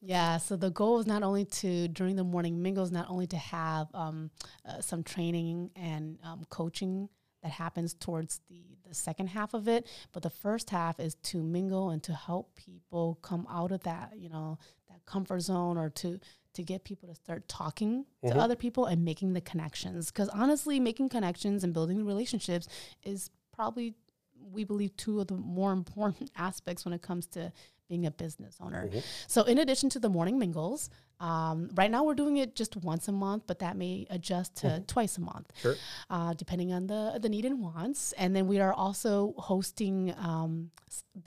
Yeah, 0.00 0.38
so 0.38 0.56
the 0.56 0.70
goal 0.70 0.98
is 0.98 1.06
not 1.06 1.22
only 1.22 1.44
to 1.44 1.88
during 1.88 2.16
the 2.16 2.24
morning 2.24 2.62
mingles, 2.62 2.90
not 2.90 3.08
only 3.08 3.26
to 3.28 3.36
have 3.36 3.88
um, 3.94 4.30
uh, 4.66 4.80
some 4.80 5.02
training 5.02 5.70
and 5.76 6.18
um, 6.24 6.44
coaching 6.48 7.08
that 7.42 7.50
happens 7.52 7.94
towards 7.94 8.40
the 8.48 8.64
the 8.88 8.94
second 8.94 9.28
half 9.28 9.54
of 9.54 9.68
it, 9.68 9.86
but 10.12 10.22
the 10.22 10.30
first 10.30 10.70
half 10.70 11.00
is 11.00 11.14
to 11.16 11.42
mingle 11.42 11.90
and 11.90 12.02
to 12.02 12.12
help 12.12 12.54
people 12.56 13.18
come 13.22 13.46
out 13.50 13.72
of 13.72 13.82
that 13.84 14.12
you 14.16 14.28
know 14.28 14.58
that 14.90 15.04
comfort 15.06 15.40
zone 15.40 15.76
or 15.78 15.88
to 15.90 16.18
to 16.54 16.62
get 16.62 16.84
people 16.84 17.08
to 17.08 17.14
start 17.14 17.48
talking 17.48 18.04
to 18.22 18.34
Mhm. 18.34 18.36
other 18.36 18.54
people 18.56 18.84
and 18.84 19.02
making 19.04 19.32
the 19.32 19.40
connections. 19.40 20.10
Because 20.10 20.28
honestly, 20.28 20.78
making 20.78 21.08
connections 21.08 21.64
and 21.64 21.72
building 21.72 22.04
relationships 22.04 22.68
is 23.02 23.30
probably 23.52 23.94
we 24.50 24.64
believe 24.64 24.96
two 24.96 25.20
of 25.20 25.28
the 25.28 25.34
more 25.34 25.72
important 25.72 26.30
aspects 26.36 26.84
when 26.84 26.94
it 26.94 27.02
comes 27.02 27.26
to 27.26 27.52
being 27.92 28.06
a 28.06 28.10
business 28.10 28.56
owner. 28.64 28.88
Mhm. 28.88 29.02
So, 29.34 29.42
in 29.52 29.58
addition 29.58 29.88
to 29.90 29.98
the 30.00 30.08
morning 30.08 30.38
mingles, 30.38 30.88
um, 31.20 31.68
right 31.80 31.90
now 31.90 32.02
we're 32.06 32.14
doing 32.24 32.38
it 32.38 32.56
just 32.56 32.72
once 32.90 33.06
a 33.06 33.12
month, 33.26 33.42
but 33.46 33.58
that 33.64 33.76
may 33.76 34.06
adjust 34.16 34.50
to 34.62 34.68
twice 34.94 35.18
a 35.18 35.20
month, 35.32 35.46
Sure. 35.62 35.76
uh, 36.14 36.32
depending 36.42 36.72
on 36.72 36.82
the 36.92 37.02
the 37.24 37.28
need 37.28 37.44
and 37.50 37.60
wants. 37.60 38.00
And 38.22 38.34
then 38.34 38.44
we 38.52 38.58
are 38.66 38.72
also 38.84 39.34
hosting 39.50 39.96
um, 40.30 40.70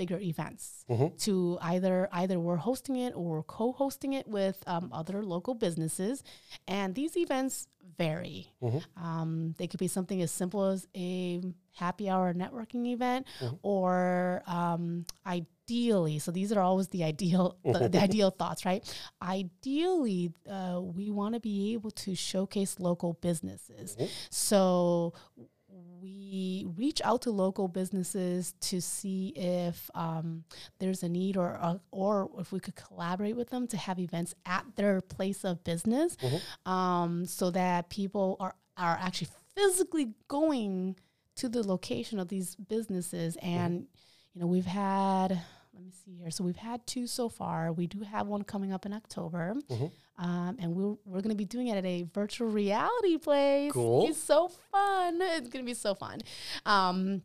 bigger 0.01 0.19
events. 0.31 0.63
Mhm. 0.89 1.07
To 1.25 1.33
either 1.61 2.09
either 2.21 2.37
we're 2.45 2.63
hosting 2.69 2.95
it 3.05 3.13
or 3.15 3.43
co-hosting 3.43 4.11
it 4.19 4.25
with 4.27 4.57
um, 4.73 4.85
other 4.91 5.17
local 5.35 5.53
businesses, 5.65 6.23
and 6.67 6.95
these 6.99 7.15
events 7.25 7.67
vary. 7.97 8.39
Mhm. 8.61 8.81
Um, 9.07 9.29
they 9.59 9.67
could 9.69 9.79
be 9.79 9.87
something 9.97 10.19
as 10.21 10.31
simple 10.41 10.63
as 10.73 10.87
a 10.95 11.41
happy 11.83 12.09
hour 12.09 12.33
networking 12.33 12.83
event, 12.95 13.27
Mhm. 13.39 13.59
or 13.61 14.41
um, 14.57 15.05
ideally, 15.69 16.19
so 16.19 16.31
these 16.31 16.51
are 16.51 16.61
always 16.61 16.87
the 16.89 17.03
ideal, 17.03 17.57
the, 17.63 17.89
the 17.89 17.99
ideal 18.01 18.29
thoughts, 18.31 18.65
right? 18.65 18.83
Ideally, 19.21 20.31
uh, 20.49 20.79
we 20.81 21.09
want 21.09 21.33
to 21.33 21.39
be 21.39 21.73
able 21.73 21.91
to 21.91 22.15
showcase 22.15 22.79
local 22.79 23.13
businesses. 23.13 23.95
So 24.29 25.13
we 26.01 26.67
reach 26.77 27.01
out 27.03 27.23
to 27.23 27.31
local 27.31 27.67
businesses 27.67 28.53
to 28.61 28.81
see 28.81 29.29
if 29.35 29.89
um, 29.95 30.43
there's 30.79 31.03
a 31.03 31.09
need 31.09 31.35
or, 31.35 31.57
or 31.61 31.79
or 31.91 32.29
if 32.39 32.51
we 32.51 32.59
could 32.59 32.75
collaborate 32.75 33.35
with 33.35 33.49
them 33.49 33.67
to 33.67 33.77
have 33.77 33.99
events 33.99 34.33
at 34.45 34.65
their 34.75 35.01
place 35.01 35.43
of 35.43 35.63
business, 35.63 36.15
Mhm. 36.17 36.69
um, 36.71 37.25
so 37.25 37.49
that 37.51 37.89
people 37.89 38.37
are 38.39 38.55
are 38.77 38.97
actually 39.01 39.29
physically 39.55 40.13
going 40.27 40.95
to 41.37 41.49
the 41.49 41.63
location 41.67 42.19
of 42.19 42.27
these 42.27 42.55
businesses. 42.55 43.35
And 43.41 43.87
you 44.33 44.41
know, 44.41 44.47
we've 44.47 44.65
had 44.65 45.41
let 45.75 45.83
me 45.83 45.91
see 46.05 46.15
here. 46.15 46.31
So 46.31 46.43
we've 46.43 46.55
had 46.55 46.85
two 46.87 47.05
so 47.05 47.27
far. 47.29 47.71
We 47.73 47.85
do 47.87 47.99
have 48.01 48.27
one 48.27 48.43
coming 48.43 48.71
up 48.73 48.85
in 48.85 48.93
October. 48.93 49.55
Mhm. 49.69 49.91
Um, 50.17 50.55
and 50.59 50.73
we're, 50.73 50.95
we're 51.05 51.19
going 51.21 51.29
to 51.29 51.35
be 51.35 51.43
doing 51.45 51.67
it 51.67 51.75
at 51.75 51.85
a 51.85 52.03
virtual 52.13 52.47
reality 52.47 53.17
place. 53.17 53.73
Cool. 53.73 54.07
It's 54.07 54.17
so 54.17 54.47
fun. 54.71 55.19
It's 55.21 55.49
going 55.49 55.63
to 55.65 55.69
be 55.69 55.73
so 55.73 55.93
fun. 55.93 56.21
Um, 56.65 57.21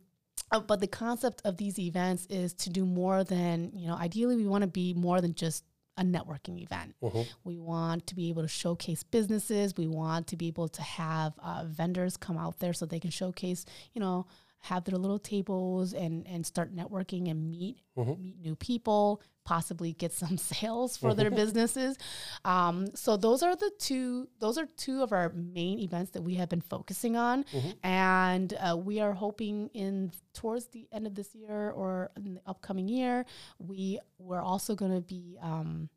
uh, 0.51 0.59
but 0.59 0.81
the 0.81 0.87
concept 0.87 1.41
of 1.45 1.55
these 1.55 1.79
events 1.79 2.27
is 2.29 2.53
to 2.55 2.69
do 2.69 2.85
more 2.85 3.23
than, 3.23 3.71
you 3.73 3.87
know, 3.87 3.95
ideally 3.95 4.35
we 4.35 4.45
want 4.45 4.63
to 4.63 4.67
be 4.67 4.93
more 4.93 5.21
than 5.21 5.33
just 5.33 5.63
a 5.97 6.03
networking 6.03 6.61
event. 6.61 6.95
Mhm. 7.01 7.25
We 7.45 7.57
want 7.59 8.07
to 8.07 8.15
be 8.15 8.27
able 8.29 8.41
to 8.41 8.47
showcase 8.49 9.03
businesses. 9.03 9.77
We 9.77 9.87
want 9.87 10.27
to 10.27 10.35
be 10.35 10.47
able 10.47 10.67
to 10.69 10.81
have 10.81 11.33
uh, 11.39 11.63
vendors 11.67 12.17
come 12.17 12.37
out 12.37 12.59
there 12.59 12.73
so 12.73 12.85
they 12.85 12.99
can 12.99 13.11
showcase, 13.11 13.65
you 13.93 14.01
know, 14.01 14.25
have 14.61 14.83
their 14.83 14.97
little 14.97 15.19
tables 15.19 15.93
and 15.93 16.27
and 16.27 16.45
start 16.45 16.75
networking 16.75 17.29
and 17.31 17.49
meet 17.49 17.77
Mhm. 17.97 18.19
meet 18.19 18.39
new 18.39 18.55
people, 18.55 19.21
possibly 19.43 19.91
get 19.93 20.13
some 20.13 20.37
sales 20.53 20.97
for 20.97 21.13
their 21.15 21.31
businesses. 21.31 21.97
Um, 22.45 22.87
so 22.95 23.17
those 23.17 23.41
are 23.43 23.55
the 23.55 23.71
two. 23.79 24.27
Those 24.39 24.57
are 24.59 24.67
two 24.77 25.01
of 25.01 25.11
our 25.11 25.29
main 25.33 25.79
events 25.79 26.11
that 26.11 26.21
we 26.21 26.35
have 26.35 26.47
been 26.49 26.61
focusing 26.61 27.15
on, 27.17 27.43
Mhm. 27.45 27.75
and 27.83 28.53
uh, 28.53 28.77
we 28.77 28.99
are 28.99 29.13
hoping 29.13 29.69
in 29.73 30.11
towards 30.33 30.67
the 30.67 30.87
end 30.91 31.07
of 31.07 31.15
this 31.15 31.33
year 31.35 31.71
or 31.71 32.11
in 32.15 32.35
the 32.35 32.41
upcoming 32.45 32.87
year, 32.87 33.25
we 33.57 33.99
we're 34.19 34.41
also 34.41 34.75
going 34.75 34.93
to 34.93 35.01
be 35.01 35.37
um, 35.41 35.89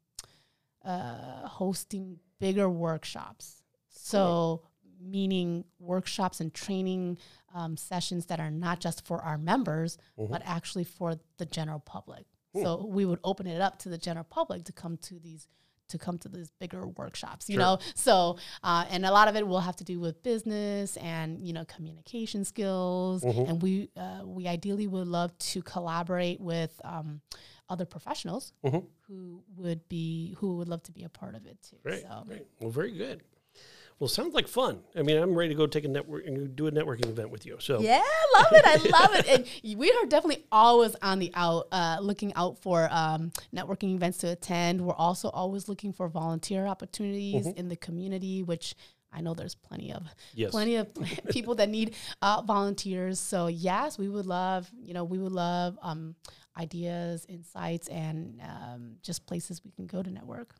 uh, 0.84 1.46
hosting 1.48 2.18
bigger 2.38 2.68
workshops. 2.68 3.62
So, 3.88 4.62
meaning 5.00 5.64
workshops 5.78 6.40
and 6.40 6.52
training 6.52 7.18
um, 7.54 7.76
sessions 7.76 8.26
that 8.26 8.40
are 8.40 8.50
not 8.50 8.80
just 8.80 9.06
for 9.06 9.22
our 9.22 9.38
members, 9.38 9.96
Mhm. 10.18 10.28
but 10.28 10.42
actually 10.44 10.84
for 10.84 11.18
the 11.38 11.46
general 11.46 11.78
public. 11.78 12.26
Hmm. 12.52 12.62
So 12.62 12.84
we 12.86 13.04
would 13.06 13.20
open 13.24 13.46
it 13.46 13.60
up 13.60 13.78
to 13.80 13.88
the 13.88 13.98
general 13.98 14.24
public 14.28 14.64
to 14.64 14.72
come 14.72 14.96
to 14.98 15.18
these 15.18 15.46
to 15.86 15.98
come 15.98 16.16
to 16.16 16.30
these 16.30 16.50
bigger 16.58 16.86
workshops 16.88 17.50
you 17.50 17.56
Sure. 17.56 17.62
know 17.62 17.78
so 17.94 18.38
uh, 18.62 18.86
and 18.88 19.04
a 19.04 19.10
lot 19.12 19.28
of 19.28 19.36
it 19.36 19.46
will 19.46 19.60
have 19.60 19.76
to 19.76 19.84
do 19.84 20.00
with 20.00 20.22
business 20.22 20.96
and 20.96 21.46
you 21.46 21.52
know 21.52 21.62
communication 21.66 22.42
skills 22.42 23.22
Mhm. 23.22 23.48
and 23.50 23.62
we 23.62 23.90
uh, 23.94 24.22
we 24.24 24.48
ideally 24.48 24.86
would 24.86 25.06
love 25.06 25.36
to 25.52 25.60
collaborate 25.60 26.40
with 26.40 26.80
um, 26.84 27.20
other 27.68 27.84
professionals 27.84 28.54
Mhm. 28.64 28.86
who 29.02 29.44
would 29.58 29.86
be 29.90 30.32
who 30.38 30.56
would 30.56 30.68
love 30.68 30.82
to 30.84 30.90
be 30.92 31.04
a 31.04 31.10
part 31.10 31.34
of 31.34 31.44
it 31.44 31.60
too 31.60 31.76
Great, 31.82 32.02
so 32.02 32.22
great. 32.26 32.46
Well, 32.60 32.70
very 32.70 32.92
good. 32.92 33.22
Well, 33.98 34.08
sounds 34.08 34.34
like 34.34 34.48
fun. 34.48 34.80
I 34.96 35.02
mean, 35.02 35.16
I'm 35.16 35.34
ready 35.34 35.50
to 35.50 35.54
go 35.54 35.66
take 35.66 35.84
a 35.84 35.88
network 35.88 36.26
and 36.26 36.54
do 36.56 36.66
a 36.66 36.72
networking 36.72 37.06
event 37.08 37.30
with 37.30 37.46
you. 37.46 37.56
So, 37.60 37.80
Yeah, 37.80 38.02
love 38.34 38.46
it. 38.50 38.64
I 38.66 38.76
love 38.88 39.14
it. 39.14 39.28
And 39.62 39.78
we 39.78 39.90
are 39.92 40.06
definitely 40.06 40.44
always 40.50 40.94
on 40.96 41.20
the 41.20 41.30
out, 41.34 41.68
uh, 41.70 41.98
looking 42.00 42.34
out 42.34 42.58
for 42.58 42.88
um, 42.90 43.32
networking 43.54 43.94
events 43.94 44.18
to 44.18 44.28
attend. 44.32 44.80
We're 44.80 44.94
also 44.94 45.30
always 45.30 45.68
looking 45.68 45.92
for 45.92 46.08
volunteer 46.08 46.66
opportunities 46.66 47.46
in 47.46 47.68
the 47.68 47.76
community, 47.76 48.42
which 48.42 48.74
I 49.12 49.20
know 49.20 49.32
there's 49.32 49.54
plenty 49.54 49.92
of 49.92 50.02
Yes. 50.34 50.50
plenty 50.50 50.74
of 50.76 50.88
people 51.30 51.54
that 51.54 51.68
need 51.68 51.94
uh, 52.20 52.42
volunteers. 52.42 53.20
So 53.20 53.46
yes, 53.46 53.96
we 53.96 54.08
would 54.08 54.26
love, 54.26 54.68
you 54.82 54.92
know, 54.92 55.04
we 55.04 55.18
would 55.18 55.30
love 55.32 55.78
um, 55.82 56.16
ideas, 56.58 57.24
insights, 57.28 57.86
and 57.88 58.40
um, 58.42 58.96
just 59.02 59.24
places 59.26 59.62
we 59.64 59.70
can 59.70 59.86
go 59.86 60.02
to 60.02 60.10
network. 60.10 60.54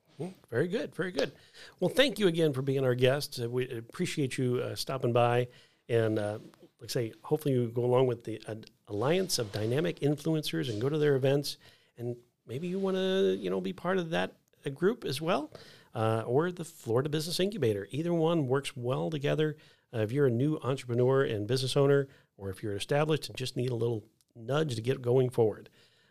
Very 0.51 0.69
good, 0.69 0.95
very 0.95 1.11
good. 1.11 1.33
Well, 1.81 1.91
thank 1.91 2.19
you 2.19 2.29
again 2.29 2.53
for 2.53 2.63
being 2.63 2.85
our 2.85 2.95
guest. 2.95 3.41
Uh, 3.43 3.49
we 3.49 3.69
appreciate 3.69 4.39
you 4.39 4.59
uh, 4.59 4.77
stopping 4.77 5.13
by, 5.13 5.49
and 5.89 6.19
uh, 6.19 6.39
like 6.81 6.85
I 6.85 6.93
say, 6.93 7.13
hopefully 7.23 7.55
you 7.55 7.69
go 7.69 7.85
along 7.85 8.07
with 8.07 8.25
the 8.25 8.41
uh, 8.47 8.55
Alliance 8.89 9.39
of 9.39 9.51
Dynamic 9.51 10.01
Influencers 10.01 10.71
and 10.71 10.81
go 10.81 10.89
to 10.89 10.99
their 10.99 11.17
events, 11.17 11.57
and 11.99 12.17
maybe 12.47 12.69
you 12.69 12.79
want 12.79 12.97
to, 12.97 13.37
you 13.41 13.51
know, 13.51 13.61
be 13.61 13.73
part 13.73 13.99
of 13.99 14.11
that 14.11 14.35
uh, 14.65 14.71
group 14.71 15.05
as 15.05 15.21
well, 15.21 15.51
uh, 15.95 16.23
or 16.27 16.53
the 16.53 16.65
Florida 16.65 17.09
Business 17.09 17.41
Incubator. 17.41 17.89
Either 17.91 18.15
one 18.15 18.47
works 18.47 18.77
well 18.77 19.11
together. 19.11 19.57
If 19.93 20.11
you're 20.11 20.27
a 20.27 20.31
new 20.31 20.59
entrepreneur 20.63 21.23
and 21.23 21.47
business 21.47 21.77
owner, 21.77 22.09
or 22.37 22.51
if 22.51 22.63
you're 22.63 22.75
established 22.75 23.29
and 23.29 23.37
just 23.37 23.57
need 23.57 23.71
a 23.71 23.77
little 23.77 24.05
nudge 24.35 24.75
to 24.75 24.83
get 24.83 25.01
going 25.01 25.31
forward, 25.31 25.71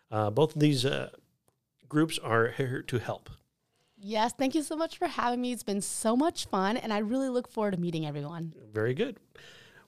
both 0.09 0.55
of 0.55 0.61
these 0.61 0.85
groups 1.89 2.17
are 2.17 2.47
here 2.47 2.81
to 2.81 2.99
help. 2.99 3.29
Yes, 4.05 4.33
thank 4.33 4.53
you 4.53 4.63
so 4.63 4.75
much 4.75 4.97
for 4.97 5.07
having 5.07 5.39
me. 5.39 5.53
It's 5.53 5.63
been 5.63 5.79
so 5.79 6.17
much 6.17 6.47
fun, 6.47 6.75
and 6.75 6.91
I 6.91 6.97
really 6.97 7.29
look 7.29 7.47
forward 7.47 7.71
to 7.71 7.79
meeting 7.79 8.05
everyone. 8.05 8.53
Very 8.73 8.93
good. 8.93 9.15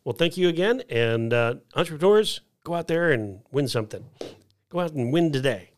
Well, 0.06 0.16
thank 0.16 0.38
you 0.38 0.48
again. 0.48 0.84
And 0.90 1.34
uh, 1.34 1.56
entrepreneurs, 1.76 2.40
go 2.64 2.76
out 2.76 2.88
there 2.88 3.12
and 3.12 3.42
win 3.52 3.68
something. 3.68 4.06
Go 4.70 4.80
out 4.80 4.94
and 4.94 5.12
win 5.12 5.34
today. 5.34 5.72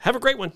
Have 0.00 0.14
a 0.14 0.20
great 0.20 0.36
one. 0.36 0.52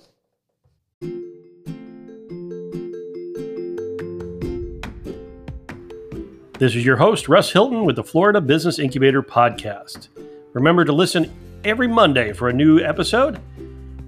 This 6.58 6.76
is 6.76 6.84
your 6.84 6.96
host, 6.96 7.28
Russ 7.28 7.50
Hilton, 7.50 7.86
with 7.86 7.96
the 7.96 8.04
Florida 8.04 8.42
Business 8.42 8.78
Incubator 8.78 9.22
Podcast. 9.22 10.08
Remember 10.52 10.84
to 10.84 10.92
listen 10.92 11.32
every 11.64 11.88
Monday 11.88 12.34
for 12.34 12.50
a 12.50 12.52
new 12.52 12.80
episode. 12.80 13.40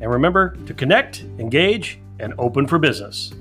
And 0.00 0.10
remember 0.10 0.56
to 0.66 0.74
connect, 0.74 1.22
engage, 1.38 2.00
and 2.18 2.34
open 2.38 2.66
for 2.66 2.78
business. 2.78 3.32